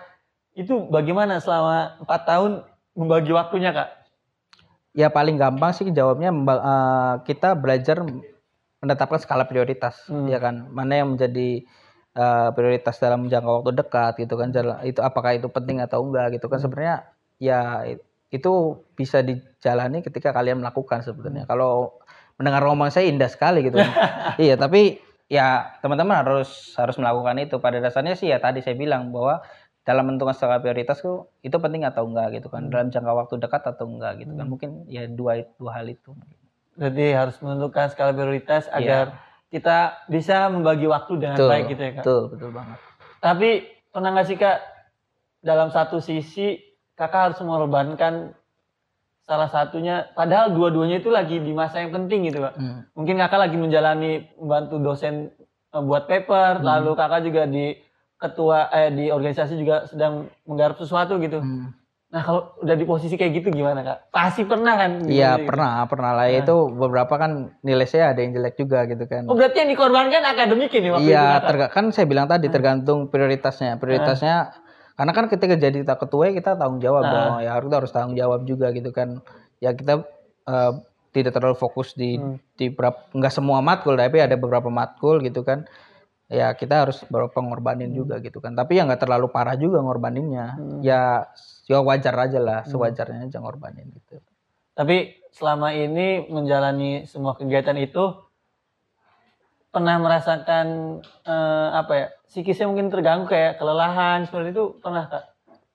[0.54, 2.52] Itu bagaimana selama empat tahun
[2.98, 3.90] membagi waktunya kak?
[4.94, 8.06] ya paling gampang sih jawabnya eh, kita belajar
[8.84, 10.28] menetapkan skala prioritas Hmm.
[10.28, 10.68] ya kan?
[10.70, 11.64] Mana yang menjadi
[12.14, 14.52] eh, prioritas dalam jangka waktu dekat gitu kan?
[14.54, 16.60] Jala- itu apakah itu penting atau enggak gitu kan?
[16.62, 16.96] Sebenarnya
[17.42, 17.88] ya
[18.30, 18.52] itu
[18.94, 21.50] bisa dijalani ketika kalian melakukan sebenarnya.
[21.50, 21.98] Kalau
[22.38, 23.94] mendengar ngomong saya indah sekali gitu kan.
[24.46, 27.58] iya tapi ya teman-teman harus harus melakukan itu.
[27.58, 29.42] Pada dasarnya sih ya tadi saya bilang bahwa
[29.82, 32.70] dalam menentukan skala prioritas tuh itu penting atau enggak gitu kan?
[32.70, 34.46] Dalam jangka waktu dekat atau enggak gitu kan?
[34.46, 36.14] Mungkin ya dua dua hal itu
[36.74, 38.76] Jadi harus menentukan skala prioritas Iya.
[38.76, 39.06] agar
[39.48, 42.02] kita bisa membagi waktu dengan betul baik gitu ya kak.
[42.02, 42.78] betul betul banget
[43.20, 43.50] Tapi
[43.88, 44.58] pernah nggak sih kak
[45.40, 46.58] dalam satu sisi
[46.94, 48.34] kakak harus mengorbankan
[49.24, 52.54] salah satunya, padahal dua-duanya itu lagi di masa yang penting gitu kak.
[52.54, 52.84] Hmm.
[52.92, 55.32] Mungkin kakak lagi menjalani membantu dosen
[55.70, 56.66] eh, buat paper, Hmm.
[56.66, 57.78] lalu kakak juga di
[58.16, 61.40] ketua eh di organisasi juga sedang menggarap sesuatu gitu.
[61.40, 61.72] Hmm.
[62.14, 64.14] Nah kalau udah di posisi kayak gitu gimana kak?
[64.14, 65.02] Pasti pernah kan?
[65.04, 65.50] Iya Gitu.
[65.50, 69.26] pernah pernah lah itu beberapa kan nilai saya ada yang jelek juga gitu kan.
[69.26, 73.10] Oh berarti yang dikorbankan akademik ini waktu itu Iya, terga- kan saya bilang tadi tergantung
[73.10, 73.82] prioritasnya.
[73.82, 74.54] Prioritasnya
[74.94, 77.42] karena kan ketika jadi kita ketua kita tanggung jawab dong.
[77.42, 79.18] Ya kita harus tanggung jawab juga gitu kan.
[79.58, 80.06] Ya kita
[80.46, 80.72] eh,
[81.12, 82.22] tidak terlalu fokus di
[82.54, 85.66] di berapa nggak semua matkul tapi ada beberapa matkul gitu kan.
[86.32, 88.56] Ya kita harus beberapa ngorbanin juga gitu kan.
[88.56, 90.58] Tapi ya nggak terlalu parah juga ngorbaninnya.
[90.82, 91.28] Ya
[91.68, 94.24] ya wajar aja lah, sewajarnya aja ngorbanin gitu.
[94.74, 98.18] Tapi selama ini menjalani semua kegiatan itu
[99.74, 102.08] pernah merasakan eh, apa ya?
[102.30, 105.24] Psikisnya mungkin terganggu kayak kelelahan seperti itu pernah kak?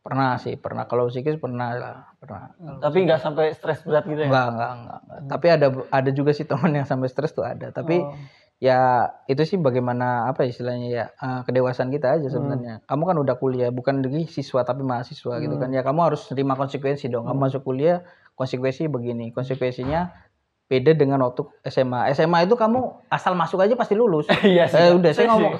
[0.02, 2.50] Pernah sih, pernah kalau psikis pernah lah, pernah.
[2.80, 4.30] Tapi nggak sampai stres berat gitu ya?
[4.30, 5.20] Enggak, enggak, enggak, enggak.
[5.28, 7.70] Tapi ada ada juga sih teman yang sampai stres tuh ada.
[7.70, 8.14] Tapi Oh.
[8.58, 12.82] Ya itu sih bagaimana apa ya istilahnya ya eh, kedewasaan kita aja sebenarnya.
[12.84, 15.70] Kamu kan udah kuliah, bukan lagi siswa tapi mahasiswa gitu kan.
[15.70, 17.30] Ya kamu harus terima konsekuensi dong.
[17.30, 18.02] Kamu masuk kuliah,
[18.34, 19.30] konsekuensi begini.
[19.30, 20.27] Konsekuensinya
[20.68, 22.12] beda dengan waktu SMA.
[22.12, 24.28] SMA itu kamu asal masuk aja pasti lulus.
[24.44, 25.52] Iya sih, Eh, udah saya Saya ngomong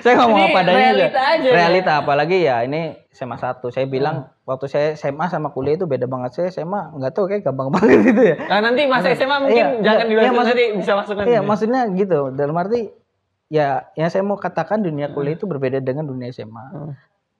[0.00, 0.90] saya ngomong apa adanya aja.
[0.92, 1.54] realita aja ya.
[1.54, 3.62] Realita apalagi ya ini SMA 1.
[3.68, 6.30] Saya bilang waktu saya SMA sama kuliah itu beda banget.
[6.32, 8.36] Saya SMA nggak tahu kayak gampang banget gitu ya.
[8.44, 11.30] Nah nanti masa SMA mungkin Iya, jangan iya, dibahas iya, maksud- nanti bisa masuk nanti.
[11.30, 12.20] Iya, maksudnya gitu.
[12.30, 12.80] Dalam arti
[13.48, 16.64] ya yang saya mau katakan dunia kuliah itu berbeda dengan dunia SMA.
[16.68, 16.92] Hmm.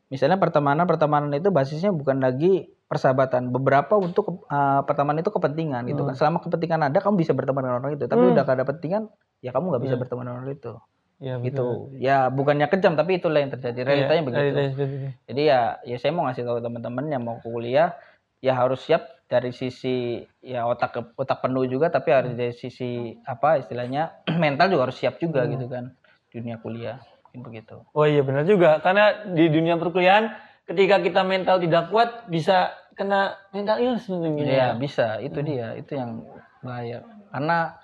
[0.09, 3.53] Misalnya pertemanan, pertemanan itu basisnya bukan lagi persahabatan.
[3.53, 6.11] Beberapa untuk uh, pertemanan itu kepentingan gitu Hmm.
[6.13, 6.15] kan.
[6.17, 8.05] Selama kepentingan ada, kamu bisa berteman dengan orang itu.
[8.09, 9.03] Tapi udah gak ada kepentingan,
[9.45, 10.73] ya kamu nggak bisa berteman dengan orang itu.
[11.19, 11.67] Iya Gitu.
[11.99, 13.85] Ya bukannya kejam, tapi itulah yang terjadi.
[13.85, 14.41] Realitanya begitu.
[14.41, 15.09] Realitanya seperti itu.
[15.29, 17.95] Jadi ya, ya saya mau ngasih tahu teman-teman yang mau kuliah,
[18.41, 23.61] ya harus siap dari sisi ya otak otak penuh juga, tapi harus dari sisi apa
[23.61, 25.93] istilahnya mental juga harus siap juga gitu kan
[26.33, 26.97] dunia kuliah,
[27.29, 27.77] Mungkin begitu.
[27.93, 30.33] Oh iya benar juga karena di dunia perkuliahan
[30.69, 34.77] ketika kita mental tidak kuat bisa kena mental illness mungkin gitu Iya ya.
[34.77, 36.21] bisa, itu dia, itu yang
[36.61, 37.03] bahaya.
[37.33, 37.79] Karena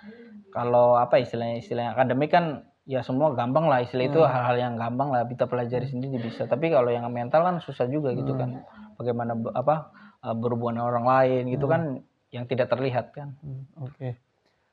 [0.51, 5.09] kalau apa istilahnya istilahnya akademik kan ya semua gampang lah istilah itu hal-hal yang gampang
[5.09, 6.45] lah kita pelajari sendiri bisa.
[6.45, 8.61] Tapi kalau yang mental kan susah juga gitu kan.
[8.95, 9.91] Bagaimana be- apa
[10.23, 11.83] uh, berhubungan dengan orang lain gitu kan
[12.31, 13.35] yang tidak terlihat kan.
[13.41, 14.19] Hmm, Oke.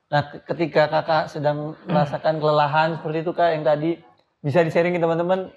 [0.10, 3.98] Nah ke- ketika kakak sedang merasakan kelelahan seperti itu kak yang tadi
[4.42, 5.50] bisa di sharing ke teman-teman.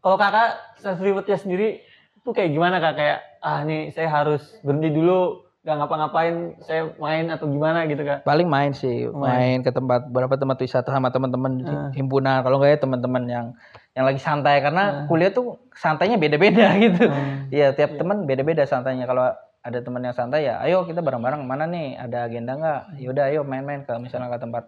[0.00, 0.56] Kalau kakak
[0.98, 1.84] rewardnya sendiri
[2.20, 7.28] itu kayak gimana kak kayak ah nih saya harus berhenti dulu nggak ngapa-ngapain saya main
[7.28, 8.24] atau gimana gitu kak.
[8.24, 12.40] Paling main sih, main, ke tempat beberapa tempat wisata sama teman-teman di himpunan.
[12.40, 13.46] Kalau nggak ya teman-teman yang
[13.92, 17.12] yang lagi santai karena kuliah tuh santainya beda-beda gitu.
[17.52, 19.04] Iya, tiap teman beda-beda santainya.
[19.04, 22.00] Kalau ada teman yang santai ya, ayo kita bareng-bareng mana nih?
[22.00, 22.80] Ada agenda nggak?
[23.04, 24.64] Yaudah, ayo main-main ke misalnya ke tempat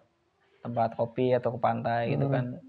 [0.60, 2.60] tempat kopi atau ke pantai gitu kan.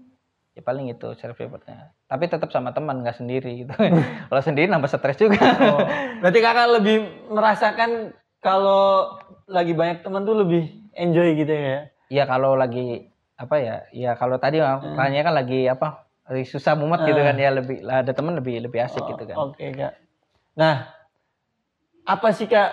[0.54, 1.90] Ya paling itu self reportnya.
[2.06, 3.74] Tapi tetap sama teman nggak sendiri gitu.
[4.30, 5.42] Kalau sendiri nambah stres juga.
[5.58, 5.82] Oh,
[6.22, 9.18] berarti kakak lebih merasakan kalau
[9.50, 11.90] lagi banyak teman tuh lebih enjoy gitu ya?
[12.06, 13.76] Iya kalau lagi apa ya?
[13.90, 14.62] Ya kalau tadi
[14.94, 16.06] tanya kan lagi apa?
[16.30, 19.36] Lagi susah mumet gitu kan ya lebih ada teman lebih lebih asik gitu kan.
[19.48, 19.98] Oke kak.
[20.54, 20.86] Nah,
[22.06, 22.72] apa sih kak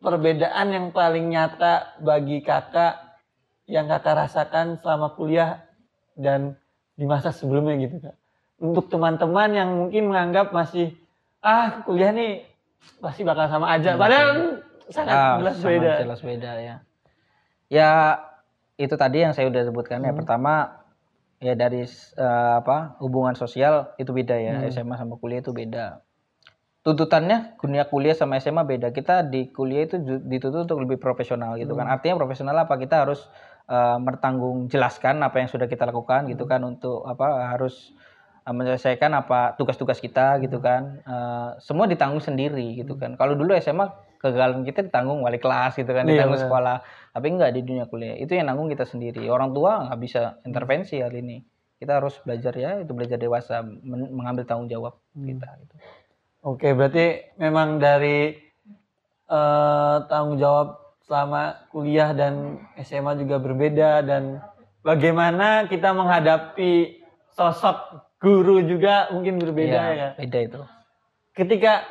[0.00, 2.96] perbedaan yang paling nyata bagi kakak
[3.70, 5.62] yang kakak rasakan selama kuliah
[6.18, 6.59] dan
[7.00, 8.16] di masa sebelumnya gitu kak?
[8.60, 10.92] Untuk teman-teman yang mungkin menganggap masih
[11.40, 12.44] ah kuliah nih
[13.00, 14.60] pasti bakal sama aja, padahal
[14.92, 15.92] sangat Ah, jelas beda.
[16.04, 16.76] Jelas beda ya.
[17.72, 17.90] Ya
[18.76, 20.12] itu tadi yang saya udah sebutkan ya.
[20.12, 20.84] Pertama
[21.40, 24.68] ya dari eh, apa hubungan sosial itu beda ya.
[24.68, 26.04] SMA sama kuliah itu beda.
[26.80, 28.92] Tuntutannya dunia kuliah sama SMA beda.
[28.92, 31.88] Kita di kuliah itu dituntut untuk lebih profesional gitu kan.
[31.88, 32.76] Artinya profesional apa?
[32.76, 33.24] Kita harus
[34.02, 37.94] bertanggung jelaskan apa yang sudah kita lakukan gitu kan untuk apa harus
[38.42, 40.98] eh, menyelesaikan apa tugas-tugas kita gitu kan.
[41.06, 43.14] Eh, semua ditanggung sendiri gitu kan.
[43.14, 43.86] Kalau dulu SMA
[44.20, 46.46] kegagalan kita ditanggung wali kelas gitu kan, Iya, ditanggung benar.
[46.50, 46.76] sekolah.
[47.10, 48.16] Tapi enggak di dunia kuliah.
[48.18, 49.24] Itu yang nanggung kita sendiri.
[49.30, 51.40] Orang tua nggak bisa intervensi hal ini.
[51.80, 55.48] Kita harus belajar ya, itu belajar dewasa, men- mengambil tanggung jawab kita.
[55.64, 55.74] Gitu.
[56.44, 58.36] Oke, berarti memang dari
[59.30, 64.38] eh, tanggung jawab selama kuliah dan SMA juga berbeda dan
[64.86, 67.02] bagaimana kita menghadapi
[67.34, 70.08] sosok guru juga mungkin berbeda Iya, ya.
[70.14, 70.60] Beda itu.
[71.34, 71.82] Ketika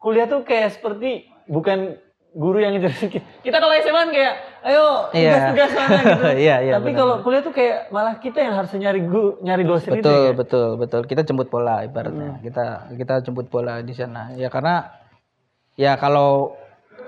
[0.00, 2.00] kuliah tuh kayak seperti bukan
[2.32, 3.20] guru yang ngejar kita.
[3.44, 4.34] Kita kalau SMA kan kayak
[4.64, 5.52] ayo Iya.
[5.52, 6.24] tugas-tugas mana gitu.
[6.48, 9.92] Iya, iya, Tapi kalau kuliah tuh kayak malah kita yang harus nyari guru, nyari dosen
[9.92, 10.00] itu.
[10.00, 10.32] Betul, ya.
[10.32, 11.00] betul, betul.
[11.04, 12.40] Kita jemput bola ibaratnya.
[12.40, 14.32] Kita kita jemput bola di sana.
[14.40, 14.88] Ya karena
[15.76, 16.56] ya kalau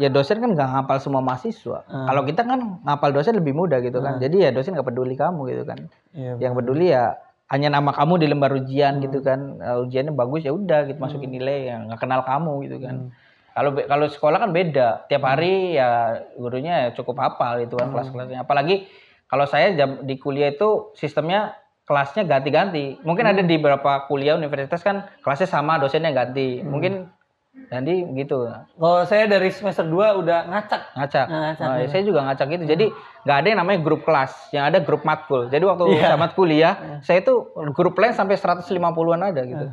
[0.01, 1.85] ya dosen kan nggak ngapal semua mahasiswa.
[2.09, 4.17] Kalau kita kan ngapal dosen lebih mudah gitu kan.
[4.17, 5.79] Jadi ya dosen nggak peduli kamu gitu kan.
[6.17, 7.21] Iya, Yang peduli ya
[7.53, 9.61] hanya nama kamu di lembar ujian gitu kan.
[9.61, 13.13] Eh, ujiannya bagus ya udah gitu masukin nilai yang nggak kenal kamu gitu kan.
[13.51, 14.89] Kalau be- kalau sekolah kan beda.
[15.11, 18.41] Tiap hari ya gurunya ya cukup hafal itu kan kelas-kelasnya.
[18.41, 18.89] Apalagi
[19.29, 21.53] kalau saya jam di kuliah itu sistemnya
[21.85, 23.03] kelasnya ganti-ganti.
[23.03, 26.63] Mungkin ada di beberapa kuliah universitas kan kelasnya sama, dosennya ganti.
[26.63, 27.20] Mungkin
[27.69, 30.83] jadi gitu Kalau saya dari semester 2 udah ngacak.
[30.93, 31.27] ngacak.
[31.27, 31.87] Ngacak, Nah, ya.
[31.87, 32.65] saya juga ngacak gitu.
[32.65, 32.87] Jadi
[33.21, 35.47] nggak ada yang namanya grup kelas, yang ada grup matkul.
[35.47, 36.15] Jadi waktu Iya.
[36.15, 37.35] tamat kuliah, saya itu
[37.71, 39.67] grup lain sampai 150-an ada gitu.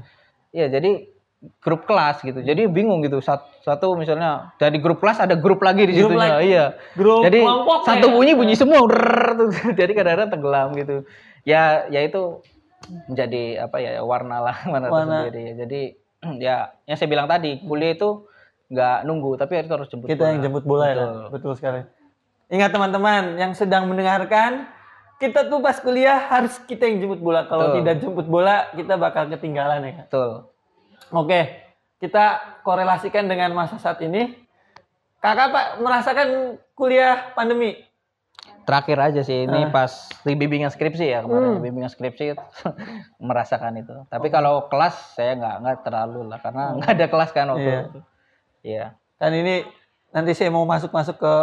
[0.51, 0.91] Iya, jadi
[1.57, 2.39] grup kelas gitu.
[2.39, 3.17] Jadi bingung gitu.
[3.17, 6.49] Sat- Satu, misalnya dari grup kelas ada grup lagi di lagi.
[6.49, 6.79] Iya.
[6.93, 8.13] Grup jadi kelompok satu ya?
[8.13, 8.79] bunyi bunyi semua.
[8.83, 9.49] Drrrr, tuh.
[9.79, 11.03] jadi kadang-kadang tenggelam gitu.
[11.43, 12.39] Ya, ya itu
[13.05, 15.03] menjadi apa ya warna lah warna, Warna.
[15.27, 15.53] tersendiri ya.
[15.67, 15.81] Jadi
[16.41, 18.25] ya yang saya bilang tadi kuliah itu
[18.67, 20.31] nggak nunggu tapi itu harus jemput Kita bola.
[20.33, 20.95] yang jemput bola ya.
[20.95, 21.07] Betul.
[21.07, 21.29] Kak?
[21.31, 21.81] Betul sekali.
[22.47, 24.71] Ingat teman-teman yang sedang mendengarkan,
[25.19, 27.43] kita tuh pas kuliah harus kita yang jemput bola.
[27.47, 27.77] Kalau Betul.
[27.83, 29.93] tidak jemput bola, kita bakal ketinggalan ya.
[30.07, 30.47] Betul.
[31.11, 31.41] Oke,
[31.99, 34.35] kita korelasikan dengan masa saat ini.
[35.19, 36.27] Kakak Pak merasakan
[36.77, 37.86] kuliah pandemi.
[38.67, 39.71] Terakhir aja sih ini Ah.
[39.71, 41.63] pas di bimbingan skripsi ya kemarin Hmm.
[41.63, 42.35] bimbingan skripsi
[43.23, 43.95] merasakan itu.
[44.05, 47.63] Tapi kalau kelas saya nggak nggak terlalu lah karena nggak ada kelas kan waktu Oh.
[47.65, 47.79] Iya.
[47.81, 47.99] itu.
[48.61, 48.85] Iya.
[49.17, 49.55] Dan ini
[50.09, 51.33] nanti saya mau masuk-masuk ke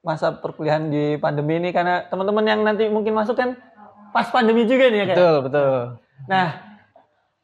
[0.00, 3.58] masa perkuliahan di pandemi ini karena teman-teman yang nanti mungkin masuk kan
[4.08, 5.16] pas pandemi juga nih ya Kak.
[5.16, 5.74] Betul betul.
[6.24, 6.46] Nah,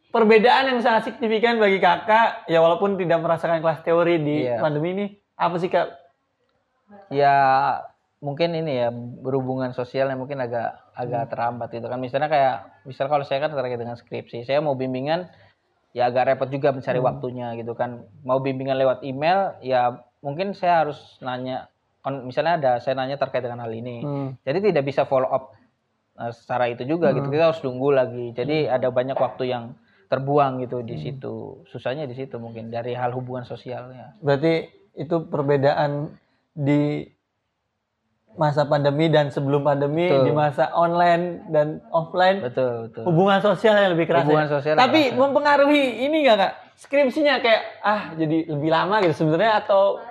[0.09, 4.63] perbedaan yang sangat signifikan bagi kakak, ya walaupun tidak merasakan kelas teori di Iya.
[4.63, 5.91] pandemi ini, apa sih kak?
[7.09, 7.35] Ya
[8.25, 8.89] mungkin ini ya
[9.21, 12.01] berhubungan sosialnya mungkin agak agak terhambat itu kan.
[12.01, 12.57] Misalnya kayak
[12.89, 15.29] misal kalau saya kan terkait dengan skripsi saya mau bimbingan
[15.93, 18.09] ya agak repot juga mencari waktunya gitu kan.
[18.25, 21.69] Mau bimbingan lewat email ya mungkin saya harus nanya
[22.25, 24.01] misalnya ada saya nanya terkait dengan hal ini.
[24.01, 24.29] Hmm.
[24.41, 25.53] jadi tidak bisa follow up
[26.17, 27.29] uh, secara itu juga gitu.
[27.29, 28.33] Kita harus tunggu lagi.
[28.33, 29.77] Jadi ada banyak waktu yang
[30.09, 31.61] terbuang gitu di situ.
[31.69, 34.17] Susahnya di situ mungkin dari hal hubungan sosialnya.
[34.25, 36.15] Berarti itu perbedaan
[36.55, 37.05] di
[38.35, 40.25] masa pandemi dan sebelum pandemi, Betul.
[40.27, 44.27] di masa online dan offline, betul betul hubungan sosial yang lebih keras.
[44.27, 44.53] Hubungan ya?
[44.59, 46.53] sosial Tapi mempengaruhi ini nggak kak?
[46.75, 50.03] Skripsinya kayak ah jadi lebih lama gitu sebenarnya atau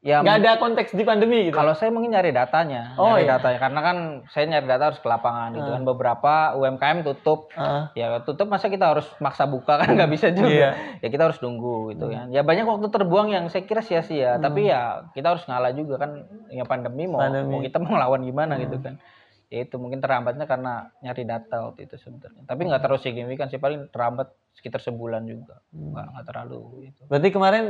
[0.00, 1.52] ya nggak ada konteks di pandemi gitu?
[1.52, 3.36] Kalau saya mungkin nyari datanya, Oh, nyari iya.
[3.36, 3.96] datanya karena kan
[4.32, 5.82] saya nyari data harus ke lapangan gitu kan.
[5.84, 10.48] Beberapa UMKM tutup, Ah, ya tutup masa kita harus maksa buka kan nggak bisa juga.
[10.48, 10.70] Iya.
[11.04, 12.32] Ya kita harus nunggu gitu kan.
[12.32, 16.24] Ya banyak waktu terbuang yang saya kira sia-sia, tapi ya kita harus ngalah juga kan.
[16.48, 17.52] Ya pandemi mau, Pandemi.
[17.52, 18.96] mau kita mau lawan gimana gitu kan.
[19.50, 22.46] Ya itu mungkin terhambatnya karena nyari data waktu itu sebenarnya.
[22.46, 25.60] Tapi nggak terlalu signifikan sih paling terhambat sekitar sebulan juga.
[25.70, 27.00] Nggak nggak terlalu gitu.
[27.04, 27.64] berarti kemarin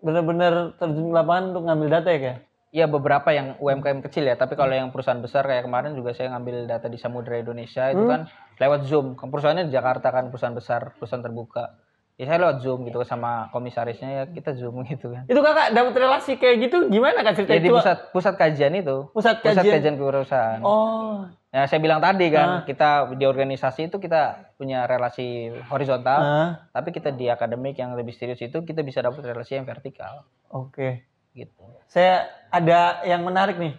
[0.00, 2.38] benar-benar terjun ke lapangan untuk ngambil data ya kak?
[2.76, 6.34] Iya beberapa yang UMKM kecil ya, tapi kalau yang perusahaan besar kayak kemarin juga saya
[6.36, 8.28] ngambil data di Samudra Indonesia itu kan
[8.60, 9.16] lewat Zoom.
[9.16, 11.72] Perusahaannya di Jakarta kan perusahaan besar, perusahaan terbuka.
[12.16, 15.24] Ya saya lewat Zoom gitu sama komisarisnya ya kita Zoom gitu kan.
[15.24, 19.12] Itu kakak dapat relasi kayak gitu gimana kak cerita Ya di pusat pusat kajian itu,
[19.12, 19.72] Pusat pusat kajian.
[19.76, 20.60] kajian perusahaan.
[20.60, 22.32] Oh, Ya saya bilang tadi Ah.
[22.32, 27.92] kan, kita di organisasi itu kita punya relasi horizontal, ah, tapi kita di akademik yang
[27.92, 31.00] lebih serius itu kita bisa dapat relasi yang vertikal oke.
[31.32, 31.64] gitu.
[31.86, 33.72] Saya ada yang menarik nih.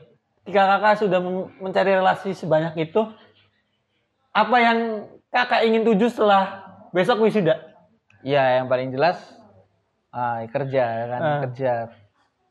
[0.43, 1.19] Jika kakak sudah
[1.57, 3.01] mencari relasi sebanyak itu,
[4.31, 4.77] apa yang
[5.27, 7.66] kakak ingin tuju setelah besok wisuda?
[8.27, 9.17] Iya, yang paling jelas
[10.11, 11.39] ah, kerja ya kan, Ah.
[11.47, 11.71] kerja.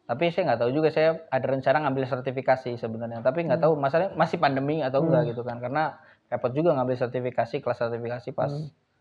[0.07, 3.21] Tapi saya nggak tahu juga saya ada rencana ngambil sertifikasi sebenarnya.
[3.21, 5.59] Tapi nggak tahu masalahnya masih pandemi atau enggak gitu kan.
[5.59, 5.99] Karena
[6.31, 8.53] repot juga ngambil sertifikasi, kelas sertifikasi pas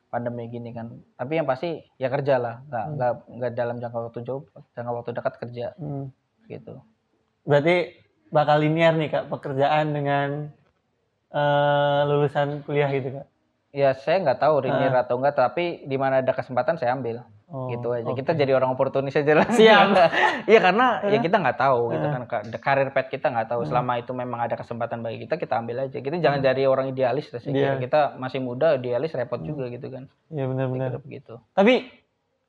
[0.10, 0.90] pandemi gini kan.
[1.14, 5.10] Tapi yang pasti ya kerja lah, nggak nggak nggak dalam jangka waktu jauh, jangka waktu
[5.14, 6.10] dekat kerja Hmm.
[6.50, 6.74] gitu.
[7.46, 7.76] Berarti
[8.34, 10.30] bakal linear nih kak pekerjaan dengan
[11.32, 13.28] eh, lulusan kuliah gitu kak?
[13.76, 17.28] Ya saya nggak tahu linear atau enggak, tapi di mana ada kesempatan saya ambil.
[17.46, 18.08] Oh, gitu aja.
[18.08, 18.18] oke.
[18.18, 19.46] Kita jadi orang oportunis aja lah.
[19.46, 19.88] Siap.
[20.50, 23.68] Iya karena ya kita nggak tahu gitu kan Ka- karir pet kita nggak tahu.
[23.68, 25.98] Selama itu memang ada kesempatan bagi kita, kita ambil aja.
[26.00, 27.52] Kita jangan jadi orang idealis sih.
[27.52, 27.78] Iya.
[27.78, 30.08] Kita masih muda, idealis repot juga gitu kan.
[30.32, 30.98] Iya benar-benar.
[31.04, 31.38] Begitu.
[31.52, 31.86] Tapi,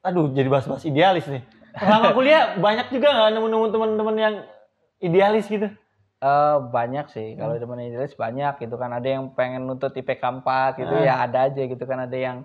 [0.00, 1.42] aduh jadi bahas-bahas idealis nih.
[1.76, 4.34] Selama kuliah banyak juga nggak nemu-nemu teman-teman yang
[4.96, 5.68] idealis gitu?
[6.16, 7.38] Eh banyak sih Hmm.
[7.38, 8.88] kalau teman idealis banyak gitu kan.
[8.90, 11.04] Ada yang pengen nuntut IPK 4 gitu Ah.
[11.04, 12.00] ya ada aja gitu kan.
[12.00, 12.36] Ada yang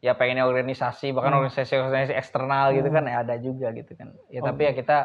[0.00, 1.44] ya pengennya organisasi bahkan Hmm.
[1.44, 4.16] organisasi-organisasi eksternal gitu kan ya ada juga gitu kan.
[4.28, 4.66] Ya tapi Oh.
[4.66, 4.98] ya kita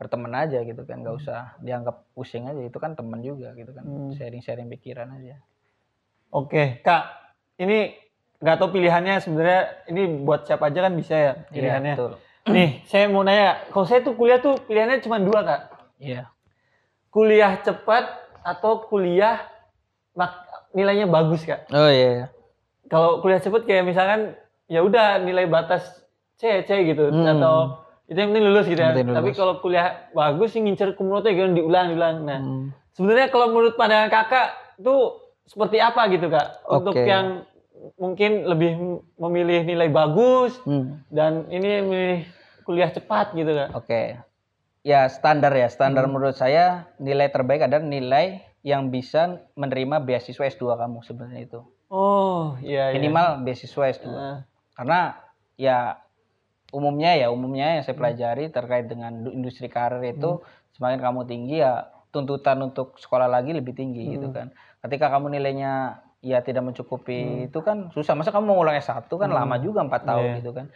[0.00, 3.84] berteman aja gitu kan nggak usah dianggap pusing aja itu kan teman juga gitu kan
[3.84, 4.10] Hmm.
[4.10, 5.36] sharing-sharing pikiran aja
[6.30, 7.04] Oke, Kak.
[7.58, 7.92] Ini
[8.38, 11.92] nggak tahu pilihannya sebenarnya ini buat siapa aja kan bisa ya pilihannya.
[11.92, 12.12] Iya, betul.
[12.48, 15.60] Nih, saya mau nanya, kalau saya tuh kuliah tuh pilihannya cuma dua, Kak.
[15.98, 16.30] Iya.
[17.10, 18.06] Kuliah cepat
[18.40, 19.42] atau kuliah
[20.12, 21.66] mak- nilainya bagus, Kak.
[21.68, 22.30] Oh iya.
[22.86, 24.34] Kalau kuliah cepat kayak misalkan
[24.66, 25.82] ya udah nilai batas
[26.36, 27.26] C, C gitu Hmm.
[27.28, 27.54] atau
[28.04, 28.90] Itu yang penting lulus gitu ya.
[28.90, 29.38] Penting Tapi lulus.
[29.38, 32.16] kalau kuliah bagus sih ngincer kumlotnya gitu diulang diulang.
[32.24, 32.66] Nah, Hmm.
[32.90, 36.58] sebenarnya kalau menurut pandangan kakak tuh seperti apa gitu kak?
[36.64, 37.06] Untuk Oke.
[37.06, 37.46] yang
[37.96, 38.70] mungkin lebih
[39.14, 40.98] memilih nilai bagus Hmm.
[41.06, 42.20] dan ini memilih
[42.62, 43.70] kuliah cepat gitu kak.
[43.74, 44.18] Oke.
[44.80, 46.16] Ya standar ya, standar Hmm.
[46.16, 51.60] menurut saya nilai terbaik adalah nilai yang bisa menerima beasiswa S2 kamu sebenarnya itu.
[51.88, 52.88] Oh iya.
[52.88, 52.96] iya.
[52.96, 54.08] Minimal beasiswa S2.
[54.08, 54.38] Nah,
[54.72, 55.12] Karena
[55.54, 56.00] ya
[56.70, 58.00] umumnya ya, umumnya yang saya Hmm.
[58.00, 60.40] pelajari terkait dengan du- industri karir itu
[60.72, 64.12] semakin kamu tinggi ya tuntutan untuk sekolah lagi lebih tinggi Hmm.
[64.16, 64.48] gitu kan.
[64.80, 68.16] Ketika kamu nilainya ya tidak mencukupi itu kan susah.
[68.16, 70.32] Masa kamu mau ulang S1 kan lama juga 4 tahun Hmm.
[70.32, 70.40] Iya.
[70.40, 70.66] gitu kan.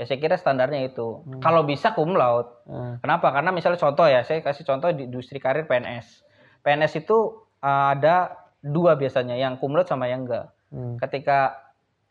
[0.00, 1.20] Ya saya kira standarnya itu.
[1.44, 2.48] Kalau bisa cum laude.
[2.64, 2.96] nah.
[3.04, 3.36] Kenapa?
[3.36, 6.24] Karena misalnya contoh ya, saya kasih contoh di industri karir PNS.
[6.64, 8.32] PNS itu uh, ada
[8.64, 10.48] dua biasanya, yang cum laude sama yang enggak.
[10.72, 10.96] Hmm.
[10.96, 11.52] Ketika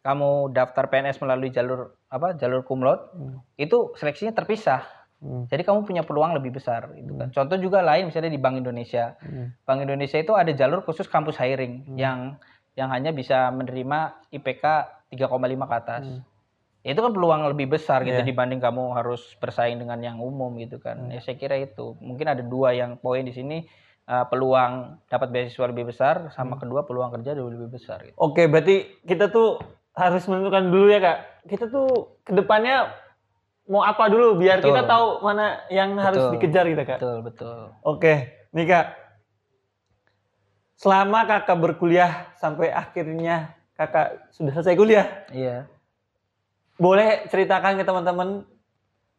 [0.05, 2.37] kamu daftar PNS melalui jalur apa?
[2.37, 3.41] Jalur cum laude, Hmm.
[3.57, 4.85] itu seleksinya terpisah.
[5.17, 5.49] Hmm.
[5.49, 7.33] Jadi kamu punya peluang lebih besar gitu kan.
[7.33, 9.17] Contoh juga lain misalnya di Bank Indonesia.
[9.19, 9.49] Hmm.
[9.65, 12.37] Bank Indonesia itu ada jalur khusus kampus hiring yang
[12.77, 14.63] yang hanya bisa menerima IPK
[15.09, 16.05] 3,5 ke atas.
[16.05, 16.21] Hmm.
[16.79, 18.27] Itu kan peluang lebih besar gitu Iya.
[18.27, 21.11] dibanding kamu harus bersaing dengan yang umum gitu kan.
[21.11, 21.99] Ya saya kira itu.
[21.99, 23.67] Mungkin ada dua yang poin di sini
[24.07, 28.15] uh, peluang dapat beasiswa lebih besar sama kedua peluang kerja jauh lebih besar gitu.
[28.15, 29.59] Oke, berarti kita tuh
[29.91, 31.17] harus menentukan dulu ya kak.
[31.51, 32.95] Kita tuh ke depannya
[33.69, 34.71] mau apa dulu biar Betul.
[34.73, 36.33] kita tahu mana yang harus Betul.
[36.39, 36.97] dikejar gitu kak.
[37.03, 37.59] Betul, betul.
[37.83, 38.13] Oke,
[38.55, 38.87] nih kak.
[40.79, 45.67] Selama kakak berkuliah sampai akhirnya kakak sudah selesai kuliah, Iya.
[46.79, 48.47] Boleh ceritakan ke teman-teman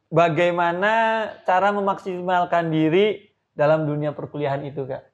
[0.09, 0.93] bagaimana
[1.45, 5.05] cara memaksimalkan diri dalam dunia perkuliahan itu kak?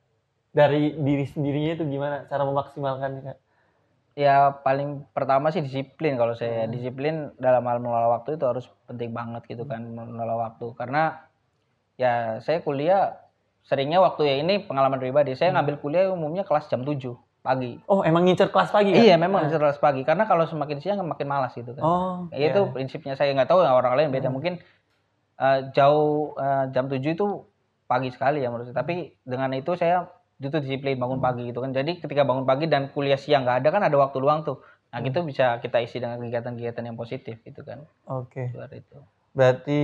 [0.54, 3.38] Dari diri sendirinya itu gimana cara memaksimalkannya kak?
[4.16, 6.16] Ya paling pertama sih disiplin.
[6.16, 10.72] Kalau saya disiplin dalam hal mengelola waktu itu harus penting banget gitu kan mengelola waktu.
[10.78, 11.26] Karena
[12.00, 13.20] ya saya kuliah
[13.66, 15.34] seringnya waktu ya ini pengalaman pribadi.
[15.36, 17.78] Saya ngambil kuliah umumnya kelas jam 7 pagi.
[17.86, 19.06] Oh, emang ngincer kelas pagi kak?
[19.06, 21.82] Iya memang kelas pagi karena kalau semakin siang makin malas gitu kan.
[21.86, 24.58] Oh, Ya, itu prinsipnya saya nggak tahu ya orang lain beda mungkin
[25.38, 27.26] eh, jauh eh, jam 7 itu
[27.86, 28.82] pagi sekali ya menurut saya.
[28.82, 31.70] Tapi dengan itu saya itu disiplin bangun pagi gitu kan.
[31.70, 34.60] Jadi ketika bangun pagi dan kuliah siang nggak ada kan ada waktu luang tuh.
[34.90, 37.86] Nah gitu bisa kita isi dengan kegiatan-kegiatan yang positif gitu kan.
[38.10, 38.50] Oke.
[38.52, 38.98] Luar itu.
[39.36, 39.80] Berarti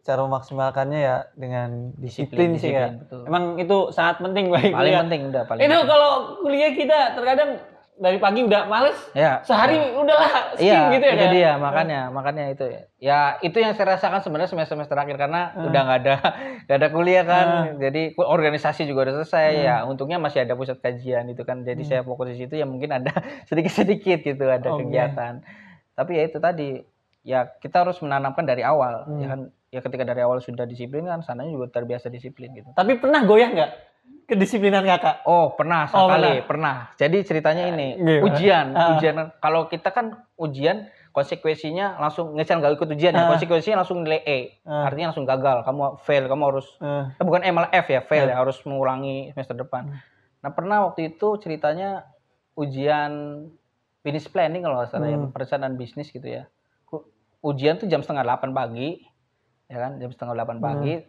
[0.00, 2.92] cara memaksimalkannya ya dengan disiplin, sih ya.
[2.92, 3.20] disiplin, betul.
[3.24, 5.00] Emang itu sangat penting bagi Paling kuliah.
[5.00, 5.60] penting udah paling.
[5.60, 5.88] Itu penting.
[5.88, 7.50] kalau kuliah kita terkadang
[7.94, 9.40] dari pagi udah males, Ya.
[9.42, 11.32] sehari udahlah skip Iya, gitu ya itu Kak?
[11.32, 12.82] dia makanya makanya itu ya.
[12.98, 16.14] Ya itu yang saya rasakan sebenarnya semester semester akhir karena udah nggak ada
[16.66, 17.46] nggak ada kuliah kan,
[17.78, 19.76] jadi ku- organisasi juga udah selesai ya.
[19.84, 23.12] Untungnya masih ada pusat kajian itu kan, jadi saya fokus di situ ya mungkin ada
[23.48, 24.82] sedikit sedikit gitu ada Oke.
[24.82, 25.40] kegiatan.
[25.92, 26.68] Tapi ya itu tadi
[27.22, 29.40] ya kita harus menanamkan dari awal ya kan.
[29.72, 32.68] Ya ketika dari awal sudah disiplin kan sananya juga terbiasa disiplin gitu.
[32.72, 33.70] Tapi pernah goyah nggak
[34.22, 35.24] kedisiplinan kakak?
[35.24, 36.92] Oh pernah Oh, sekali pernah.
[36.94, 38.22] Jadi ceritanya ini Gimana?
[38.22, 38.88] ujian, Ah.
[38.94, 39.14] ujian.
[39.38, 43.24] Kalau kita kan ujian konsekuensinya langsung ngecal nggak ikut ujian ya.
[43.24, 43.28] Ah.
[43.32, 44.38] Konsekuensinya langsung nilai E.
[44.62, 44.88] Ah.
[44.88, 45.64] Artinya langsung gagal.
[45.64, 49.32] Kamu fail, kamu harus Eh, eh, bukan E malah F ya, fail ya harus mengulangi
[49.32, 49.88] semester depan.
[49.88, 50.00] Hmm.
[50.42, 52.04] Nah pernah waktu itu ceritanya
[52.54, 53.12] ujian
[54.00, 55.32] business planning kalau nggak salah ya, Hmm.
[55.32, 56.44] perencanaan bisnis gitu ya.
[57.42, 59.02] Ujian tuh jam setengah delapan pagi,
[59.66, 60.94] ya kan, jam setengah delapan pagi.
[60.94, 61.06] Hmm.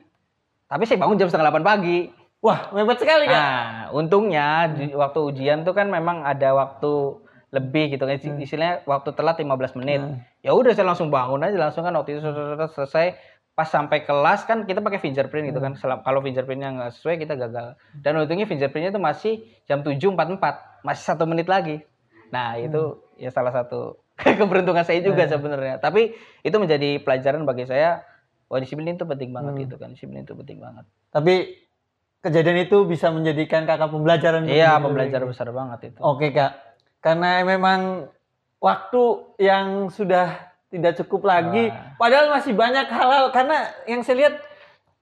[0.65, 1.97] Tapi saya bangun jam setengah delapan pagi.
[2.41, 3.37] Wah, mepet sekali kak.
[3.39, 7.21] Nah, untungnya di waktu ujian tuh kan memang ada waktu
[7.53, 8.17] lebih gitu kan.
[8.17, 10.01] Istilahnya waktu telat 15 menit.
[10.41, 12.25] Ya udah saya langsung bangun aja langsung kan waktu itu
[12.73, 13.15] selesai-
[13.53, 15.77] pas sampai kelas kan kita pakai fingerprint gitu kan.
[15.77, 17.77] Selam- Kalau fingerprintnya nggak sesuai kita gagal.
[17.95, 21.79] Dan untungnya fingerprintnya itu masih jam 7.44, masih satu menit lagi.
[22.27, 24.02] Nah itu ya salah satu
[24.39, 25.81] keberuntungan saya juga sebenarnya.
[25.81, 26.13] Tapi
[26.45, 28.05] itu menjadi pelajaran bagi saya.
[28.51, 29.93] Wah disiplin itu penting banget gitu kan.
[29.93, 30.85] Disiplin itu penting banget.
[31.09, 31.63] Tapi
[32.23, 34.45] kejadian itu bisa menjadikan kakak pembelajaran.
[34.45, 35.33] Iya pembelajaran sendiri.
[35.33, 35.99] besar banget itu.
[35.99, 36.51] Oke kak,
[37.03, 38.07] karena memang
[38.63, 39.03] waktu
[39.41, 41.99] yang sudah tidak cukup lagi, Wah.
[41.99, 44.35] padahal masih banyak hal-hal karena yang saya lihat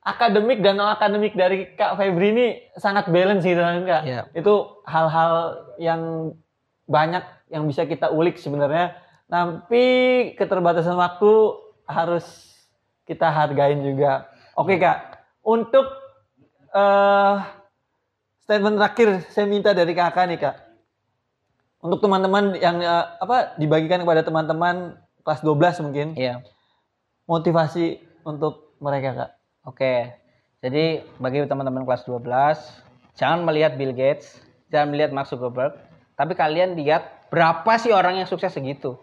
[0.02, 4.04] akademik dan non akademik dari Kak Febri ini sangat balance gitu kan kak.
[4.04, 4.22] Iya.
[4.34, 6.34] Itu hal-hal yang
[6.90, 7.22] banyak
[7.52, 8.96] yang bisa kita ulik sebenarnya,
[9.28, 9.84] tapi
[10.40, 11.32] keterbatasan waktu
[11.86, 12.56] harus
[13.04, 14.32] kita hargain juga.
[14.56, 15.86] Oke kak, untuk
[16.72, 17.36] eh
[18.48, 20.56] statement terakhir saya minta dari kakak nih kak.
[21.82, 26.42] Untuk teman-teman yang eh, apa dibagikan kepada teman-teman kelas 12 mungkin Iya.
[27.28, 29.32] motivasi untuk mereka kak.
[29.68, 29.94] Oke.
[30.62, 32.22] Jadi bagi teman-teman kelas 12,
[33.18, 34.38] jangan melihat Bill Gates,
[34.70, 35.74] jangan melihat Mark Zuckerberg,
[36.14, 37.02] tapi kalian lihat
[37.32, 39.00] berapa sih orang yang sukses segitu.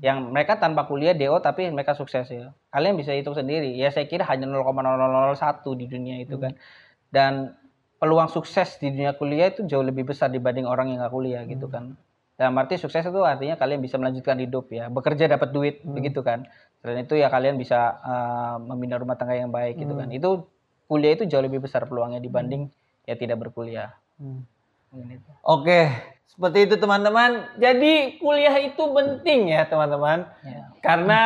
[0.00, 2.54] Yang mereka tanpa kuliah DO tapi mereka sukses ya.
[2.72, 3.74] Kalian bisa hitung sendiri.
[3.74, 6.56] Ya saya kira hanya 0,0001 di dunia itu kan.
[7.12, 7.52] Dan
[7.98, 11.68] peluang sukses di dunia kuliah itu jauh lebih besar dibanding orang yang nggak kuliah gitu
[11.68, 11.98] kan.
[12.34, 16.48] Dalam arti sukses itu artinya kalian bisa melanjutkan hidup ya, bekerja dapat duit begitu kan.
[16.80, 20.10] Selain itu ya kalian bisa eh, membina rumah tangga yang baik gitu kan.
[20.10, 20.50] Itu
[20.90, 22.72] kuliah itu jauh lebih besar peluangnya dibanding
[23.06, 23.94] ya tidak berkuliah.
[24.18, 24.42] Gitu.
[25.42, 25.88] Oke,
[26.28, 27.48] seperti itu teman-teman.
[27.56, 30.28] Jadi kuliah itu penting ya teman-teman.
[30.44, 30.68] Ya.
[30.84, 31.20] Karena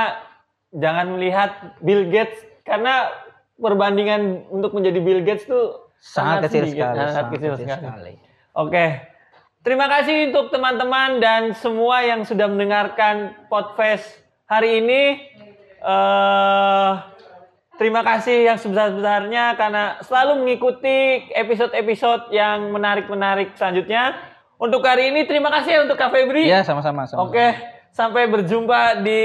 [0.71, 1.51] jangan melihat
[1.83, 3.11] Bill Gates karena
[3.59, 6.99] perbandingan untuk menjadi Bill Gates tuh Sangat kecil sedikit, sekali.
[7.01, 7.83] sangat sangat kecil kecil sekali.
[7.83, 8.13] sekali.
[8.55, 8.87] Oke.
[9.67, 14.07] Terima kasih untuk teman-teman dan semua yang sudah mendengarkan podcast
[14.47, 15.03] hari ini.
[15.87, 17.16] eh
[17.77, 24.17] terima kasih yang sebesar-besarnya karena selalu mengikuti episode-episode yang menarik-menarik selanjutnya.
[24.57, 26.49] Untuk hari ini terima kasih ya untuk Kak Febri.
[26.49, 27.05] Iya, sama-sama.
[27.05, 27.29] sama-sama.
[27.29, 27.47] Oke,
[27.93, 29.21] sampai berjumpa di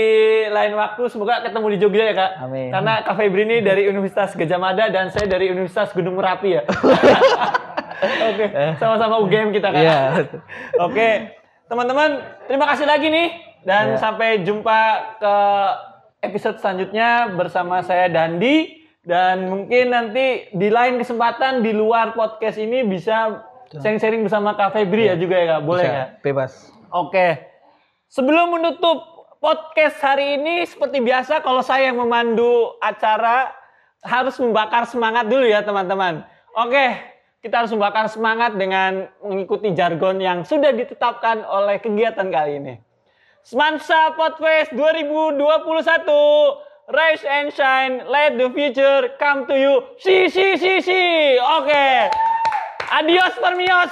[0.48, 1.08] lain waktu.
[1.08, 2.32] Semoga ketemu di Jogja ya kak.
[2.44, 2.68] Amin.
[2.72, 6.64] Karena Kak Febri ini dari Universitas Gajah Mada dan saya dari Universitas Gunung Merapi ya.
[8.32, 8.46] Oke,
[8.76, 9.82] sama-sama UGM kita kan.
[9.84, 10.00] Iya.
[10.82, 11.10] Oke,
[11.68, 12.10] teman-teman,
[12.50, 13.28] terima kasih lagi nih
[13.64, 14.00] dan Iya.
[14.02, 14.80] sampai jumpa
[15.22, 15.34] ke
[16.22, 22.86] episode selanjutnya bersama saya Dandi dan mungkin nanti di lain kesempatan di luar podcast ini
[22.86, 23.42] bisa
[23.74, 26.06] sharing-sharing bersama Kak Febri ya juga ya kak, boleh Bisa, ya?
[26.22, 26.52] Bebas.
[26.94, 27.28] Oke.
[28.12, 29.02] Sebelum menutup
[29.42, 33.50] podcast hari ini seperti biasa kalau saya yang memandu acara
[34.06, 36.22] harus membakar semangat dulu ya teman-teman.
[36.54, 37.00] Oke,
[37.42, 42.74] kita harus membakar semangat dengan mengikuti jargon yang sudah ditetapkan oleh kegiatan kali ini.
[43.44, 45.38] Semansa Podfest 2021
[46.92, 49.84] Rise and shine, let the future come to you.
[50.00, 51.02] Si si si si.
[51.40, 52.12] Oke.
[52.92, 53.92] Adios permios.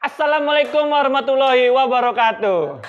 [0.00, 2.84] Assalamualaikum warahmatullahi wabarakatuh.